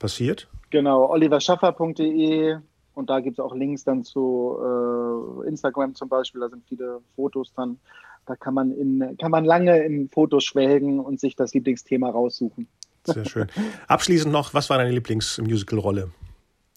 passiert? 0.00 0.48
Genau, 0.70 1.08
oliverschaffer.de 1.08 2.56
und 2.94 3.08
da 3.08 3.20
gibt 3.20 3.38
es 3.38 3.44
auch 3.44 3.54
Links 3.54 3.84
dann 3.84 4.02
zu 4.02 4.58
äh, 4.60 5.48
Instagram 5.48 5.94
zum 5.94 6.08
Beispiel, 6.08 6.40
da 6.40 6.48
sind 6.48 6.64
viele 6.68 7.00
Fotos 7.14 7.52
dann. 7.54 7.78
Da 8.26 8.36
kann 8.36 8.54
man, 8.54 8.72
in, 8.72 9.16
kann 9.20 9.30
man 9.30 9.44
lange 9.44 9.78
in 9.84 10.08
Fotos 10.08 10.44
schwelgen 10.44 11.00
und 11.00 11.20
sich 11.20 11.34
das 11.34 11.54
Lieblingsthema 11.54 12.10
raussuchen. 12.10 12.68
Sehr 13.04 13.24
schön. 13.24 13.48
Abschließend 13.88 14.32
noch, 14.32 14.54
was 14.54 14.70
war 14.70 14.78
deine 14.78 14.92
Lieblingsmusical-Rolle, 14.92 16.10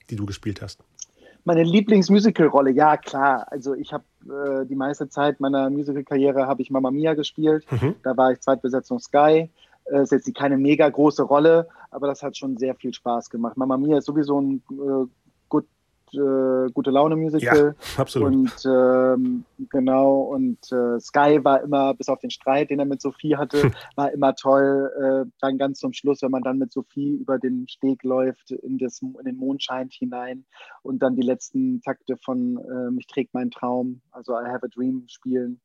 die 0.09 0.15
du 0.15 0.25
gespielt 0.25 0.61
hast? 0.61 0.83
Meine 1.43 1.63
Lieblingsmusical-Rolle, 1.63 2.71
ja 2.71 2.97
klar. 2.97 3.45
Also 3.51 3.75
ich 3.75 3.93
habe 3.93 4.03
äh, 4.25 4.65
die 4.65 4.75
meiste 4.75 5.09
Zeit 5.09 5.39
meiner 5.39 5.69
Musical-Karriere 5.69 6.47
habe 6.47 6.61
ich 6.61 6.71
Mamma 6.71 6.91
Mia 6.91 7.13
gespielt. 7.13 7.65
Mhm. 7.71 7.95
Da 8.03 8.15
war 8.17 8.31
ich 8.31 8.41
Zweitbesetzung 8.41 8.99
Sky. 8.99 9.49
Äh, 9.85 10.03
ist 10.03 10.11
jetzt 10.11 10.33
keine 10.35 10.57
mega 10.57 10.89
große 10.89 11.23
Rolle, 11.23 11.67
aber 11.91 12.07
das 12.07 12.23
hat 12.23 12.37
schon 12.37 12.57
sehr 12.57 12.75
viel 12.75 12.93
Spaß 12.93 13.29
gemacht. 13.29 13.57
Mamma 13.57 13.77
Mia 13.77 13.97
ist 13.97 14.05
sowieso 14.05 14.41
ein 14.41 14.63
äh, 14.71 15.05
äh, 16.15 16.71
gute 16.73 16.91
Laune 16.91 17.15
Musical. 17.15 17.75
Ja, 17.77 17.97
absolut. 17.97 18.33
Und 18.33 18.65
ähm, 18.65 19.45
genau, 19.69 20.21
und 20.21 20.59
äh, 20.71 20.99
Sky 20.99 21.43
war 21.43 21.61
immer, 21.61 21.93
bis 21.93 22.09
auf 22.09 22.19
den 22.19 22.29
Streit, 22.29 22.69
den 22.69 22.79
er 22.79 22.85
mit 22.85 23.01
Sophie 23.01 23.35
hatte, 23.35 23.63
hm. 23.63 23.71
war 23.95 24.11
immer 24.11 24.35
toll. 24.35 24.91
Äh, 25.25 25.31
dann 25.41 25.57
ganz 25.57 25.79
zum 25.79 25.93
Schluss, 25.93 26.21
wenn 26.21 26.31
man 26.31 26.43
dann 26.43 26.57
mit 26.57 26.71
Sophie 26.71 27.15
über 27.15 27.39
den 27.39 27.67
Steg 27.67 28.03
läuft, 28.03 28.51
in, 28.51 28.77
das, 28.77 29.01
in 29.01 29.25
den 29.25 29.37
Mondschein 29.37 29.89
hinein 29.91 30.45
und 30.83 30.99
dann 30.99 31.15
die 31.15 31.25
letzten 31.25 31.81
Takte 31.81 32.17
von 32.17 32.57
äh, 32.57 32.91
Mich 32.91 33.07
trägt 33.07 33.33
mein 33.33 33.51
Traum, 33.51 34.01
also 34.11 34.33
I 34.33 34.45
Have 34.45 34.65
a 34.65 34.69
Dream 34.69 35.03
spielen 35.07 35.61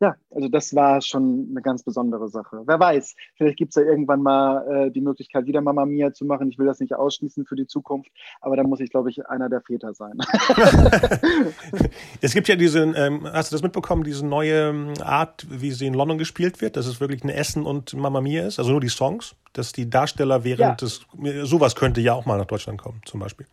ja, 0.00 0.16
also 0.30 0.48
das 0.48 0.74
war 0.74 1.02
schon 1.02 1.48
eine 1.50 1.60
ganz 1.60 1.82
besondere 1.82 2.28
Sache. 2.28 2.62
Wer 2.64 2.80
weiß, 2.80 3.14
vielleicht 3.36 3.58
gibt 3.58 3.70
es 3.70 3.76
ja 3.76 3.82
irgendwann 3.82 4.22
mal 4.22 4.86
äh, 4.86 4.90
die 4.90 5.02
Möglichkeit, 5.02 5.44
wieder 5.44 5.60
Mama 5.60 5.84
Mia 5.84 6.14
zu 6.14 6.24
machen. 6.24 6.48
Ich 6.48 6.58
will 6.58 6.66
das 6.66 6.80
nicht 6.80 6.94
ausschließen 6.94 7.44
für 7.44 7.54
die 7.54 7.66
Zukunft, 7.66 8.10
aber 8.40 8.56
da 8.56 8.62
muss 8.62 8.80
ich, 8.80 8.90
glaube 8.90 9.10
ich, 9.10 9.26
einer 9.26 9.50
der 9.50 9.60
Väter 9.60 9.92
sein. 9.92 10.18
es 12.22 12.32
gibt 12.32 12.48
ja 12.48 12.56
diese, 12.56 12.80
ähm, 12.80 13.28
hast 13.30 13.52
du 13.52 13.54
das 13.54 13.62
mitbekommen, 13.62 14.02
diese 14.02 14.26
neue 14.26 14.70
ähm, 14.70 14.94
Art, 15.02 15.46
wie 15.50 15.70
sie 15.70 15.86
in 15.86 15.94
London 15.94 16.16
gespielt 16.16 16.62
wird, 16.62 16.78
dass 16.78 16.86
es 16.86 17.00
wirklich 17.00 17.22
ein 17.22 17.28
Essen 17.28 17.66
und 17.66 17.92
Mama 17.92 18.22
Mia 18.22 18.46
ist, 18.46 18.58
also 18.58 18.70
nur 18.70 18.80
die 18.80 18.88
Songs, 18.88 19.36
dass 19.52 19.72
die 19.72 19.90
Darsteller 19.90 20.44
während 20.44 20.60
ja. 20.60 20.74
des, 20.76 21.06
sowas 21.42 21.76
könnte 21.76 22.00
ja 22.00 22.14
auch 22.14 22.24
mal 22.24 22.38
nach 22.38 22.46
Deutschland 22.46 22.80
kommen, 22.80 23.02
zum 23.04 23.20
Beispiel. 23.20 23.46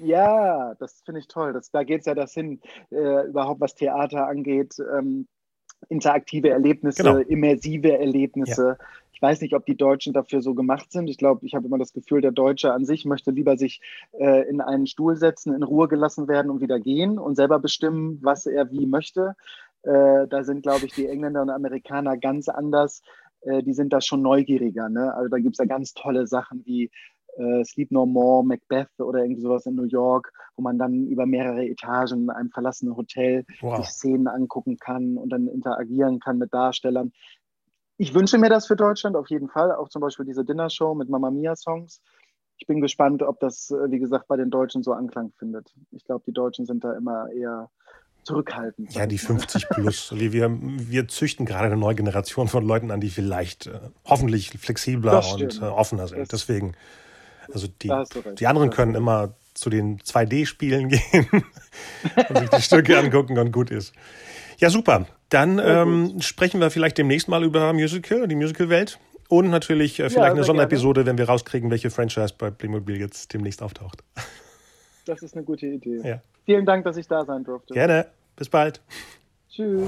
Ja, 0.00 0.74
das 0.74 1.00
finde 1.04 1.20
ich 1.20 1.28
toll. 1.28 1.52
Das, 1.52 1.70
da 1.70 1.82
geht 1.84 2.00
es 2.00 2.06
ja 2.06 2.14
das 2.14 2.34
hin, 2.34 2.60
äh, 2.90 3.26
überhaupt 3.26 3.60
was 3.60 3.74
Theater 3.74 4.26
angeht. 4.26 4.74
Ähm, 4.78 5.28
interaktive 5.88 6.50
Erlebnisse, 6.50 7.02
genau. 7.02 7.18
immersive 7.18 7.98
Erlebnisse. 7.98 8.76
Ja. 8.78 8.86
Ich 9.12 9.22
weiß 9.22 9.40
nicht, 9.40 9.54
ob 9.54 9.64
die 9.64 9.76
Deutschen 9.76 10.12
dafür 10.12 10.42
so 10.42 10.54
gemacht 10.54 10.90
sind. 10.90 11.08
Ich 11.08 11.18
glaube, 11.18 11.46
ich 11.46 11.54
habe 11.54 11.66
immer 11.66 11.78
das 11.78 11.92
Gefühl, 11.92 12.20
der 12.20 12.32
Deutsche 12.32 12.72
an 12.72 12.84
sich 12.84 13.04
möchte 13.04 13.30
lieber 13.30 13.56
sich 13.56 13.80
äh, 14.18 14.48
in 14.48 14.60
einen 14.60 14.86
Stuhl 14.86 15.16
setzen, 15.16 15.54
in 15.54 15.62
Ruhe 15.62 15.88
gelassen 15.88 16.28
werden 16.28 16.50
und 16.50 16.60
wieder 16.60 16.80
gehen 16.80 17.18
und 17.18 17.36
selber 17.36 17.58
bestimmen, 17.58 18.18
was 18.22 18.46
er 18.46 18.70
wie 18.72 18.86
möchte. 18.86 19.36
Äh, 19.82 20.26
da 20.28 20.42
sind, 20.42 20.62
glaube 20.62 20.86
ich, 20.86 20.94
die 20.94 21.06
Engländer 21.06 21.42
und 21.42 21.50
Amerikaner 21.50 22.16
ganz 22.16 22.48
anders. 22.48 23.02
Äh, 23.42 23.62
die 23.62 23.74
sind 23.74 23.92
da 23.92 24.00
schon 24.00 24.22
neugieriger. 24.22 24.88
Ne? 24.88 25.14
Also 25.14 25.28
da 25.28 25.38
gibt 25.38 25.54
es 25.54 25.58
ja 25.58 25.66
ganz 25.66 25.94
tolle 25.94 26.26
Sachen 26.26 26.64
wie 26.64 26.90
äh, 27.36 27.64
Sleep 27.64 27.90
No 27.90 28.06
More, 28.06 28.44
Macbeth 28.44 28.88
oder 28.98 29.20
irgendwie 29.20 29.42
sowas 29.42 29.66
in 29.66 29.74
New 29.74 29.84
York, 29.86 30.32
wo 30.56 30.62
man 30.62 30.78
dann 30.78 31.06
über 31.06 31.26
mehrere 31.26 31.64
Etagen 31.64 32.24
in 32.24 32.30
einem 32.30 32.50
verlassenen 32.50 32.96
Hotel 32.96 33.44
wow. 33.60 33.78
sich 33.78 33.88
Szenen 33.88 34.28
angucken 34.28 34.76
kann 34.78 35.16
und 35.16 35.30
dann 35.30 35.48
interagieren 35.48 36.20
kann 36.20 36.38
mit 36.38 36.52
Darstellern. 36.52 37.12
Ich 37.96 38.14
wünsche 38.14 38.38
mir 38.38 38.48
das 38.48 38.66
für 38.66 38.76
Deutschland 38.76 39.16
auf 39.16 39.30
jeden 39.30 39.48
Fall, 39.48 39.72
auch 39.72 39.88
zum 39.88 40.02
Beispiel 40.02 40.26
diese 40.26 40.44
Dinner-Show 40.44 40.94
mit 40.94 41.08
Mamma 41.08 41.30
Mia-Songs. 41.30 42.00
Ich 42.58 42.66
bin 42.66 42.80
gespannt, 42.80 43.22
ob 43.22 43.40
das, 43.40 43.70
äh, 43.70 43.90
wie 43.90 43.98
gesagt, 43.98 44.28
bei 44.28 44.36
den 44.36 44.50
Deutschen 44.50 44.82
so 44.82 44.92
Anklang 44.92 45.32
findet. 45.38 45.72
Ich 45.90 46.04
glaube, 46.04 46.24
die 46.26 46.32
Deutschen 46.32 46.66
sind 46.66 46.84
da 46.84 46.92
immer 46.94 47.30
eher 47.30 47.70
zurückhaltend. 48.24 48.94
Ja, 48.94 49.06
die 49.06 49.18
50 49.18 49.68
plus. 49.68 50.12
wir, 50.16 50.50
wir 50.60 51.08
züchten 51.08 51.46
gerade 51.46 51.66
eine 51.66 51.76
neue 51.76 51.94
Generation 51.94 52.48
von 52.48 52.66
Leuten 52.66 52.90
an, 52.90 53.00
die 53.00 53.10
vielleicht 53.10 53.66
äh, 53.66 53.80
hoffentlich 54.04 54.50
flexibler 54.50 55.22
und 55.32 55.60
äh, 55.60 55.64
offener 55.64 56.08
sind. 56.08 56.20
Das 56.20 56.28
Deswegen 56.28 56.74
also 57.52 57.68
die, 57.68 57.92
die 58.38 58.46
anderen 58.46 58.70
können 58.70 58.94
immer 58.94 59.34
zu 59.54 59.70
den 59.70 59.98
2D-Spielen 59.98 60.88
gehen 60.90 61.28
und 62.28 62.38
sich 62.38 62.50
die 62.50 62.62
Stücke 62.62 62.98
angucken 62.98 63.38
und 63.38 63.52
gut 63.52 63.70
ist. 63.70 63.94
Ja, 64.58 64.70
super. 64.70 65.06
Dann 65.30 65.58
ähm, 65.58 66.20
sprechen 66.20 66.60
wir 66.60 66.70
vielleicht 66.70 66.98
demnächst 66.98 67.28
mal 67.28 67.42
über 67.42 67.72
Musical, 67.72 68.28
die 68.28 68.34
Musical-Welt. 68.34 68.98
Und 69.28 69.50
natürlich 69.50 69.98
äh, 69.98 70.10
vielleicht 70.10 70.16
ja, 70.16 70.32
eine 70.32 70.44
Sonderepisode, 70.44 71.00
gerne. 71.00 71.10
wenn 71.10 71.18
wir 71.18 71.26
rauskriegen, 71.26 71.70
welche 71.70 71.90
Franchise 71.90 72.34
bei 72.36 72.50
Playmobil 72.50 72.98
jetzt 72.98 73.32
demnächst 73.32 73.62
auftaucht. 73.62 74.02
Das 75.06 75.20
ist 75.20 75.34
eine 75.34 75.44
gute 75.44 75.66
Idee. 75.66 76.00
Ja. 76.02 76.22
Vielen 76.46 76.64
Dank, 76.64 76.86
dass 76.86 76.96
ich 76.96 77.06
da 77.06 77.26
sein 77.26 77.44
durfte. 77.44 77.74
Gerne. 77.74 78.06
Bis 78.36 78.48
bald. 78.48 78.80
Tschüss. 79.50 79.86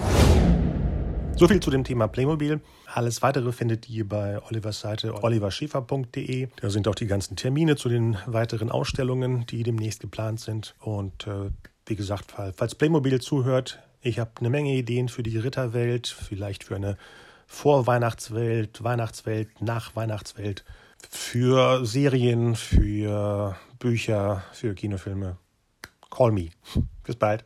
So 1.38 1.46
viel 1.49 1.61
zu 1.61 1.70
dem 1.70 1.85
Thema 1.85 2.09
Playmobil. 2.09 2.62
Alles 2.87 3.20
weitere 3.20 3.53
findet 3.53 3.90
ihr 3.90 4.09
bei 4.09 4.42
Olivers 4.44 4.81
Seite 4.81 5.22
oliverschäfer.de. 5.22 6.49
Da 6.57 6.70
sind 6.70 6.88
auch 6.88 6.94
die 6.94 7.07
ganzen 7.07 7.37
Termine 7.37 7.77
zu 7.77 7.90
den 7.90 8.16
weiteren 8.25 8.70
Ausstellungen, 8.70 9.44
die 9.44 9.62
demnächst 9.62 10.01
geplant 10.01 10.40
sind. 10.40 10.75
Und 10.81 11.27
äh, 11.27 11.51
wie 11.85 11.94
gesagt, 11.94 12.33
falls 12.57 12.75
Playmobil 12.75 13.20
zuhört, 13.20 13.81
ich 14.01 14.18
habe 14.18 14.31
eine 14.40 14.49
Menge 14.49 14.75
Ideen 14.75 15.11
für 15.11 15.22
die 15.22 15.37
Ritterwelt, 15.37 16.09
vielleicht 16.09 16.64
für 16.64 16.77
eine 16.77 16.96
Vorweihnachtswelt, 17.46 18.83
Weihnachtswelt, 18.83 19.61
Nachweihnachtswelt, 19.61 20.64
für 21.11 21.85
Serien, 21.85 22.55
für 22.55 23.57
Bücher, 23.79 24.42
für 24.53 24.75
Kinofilme. 24.75 25.37
Call 26.11 26.33
me. 26.33 26.49
Bis 27.05 27.16
bald. 27.16 27.44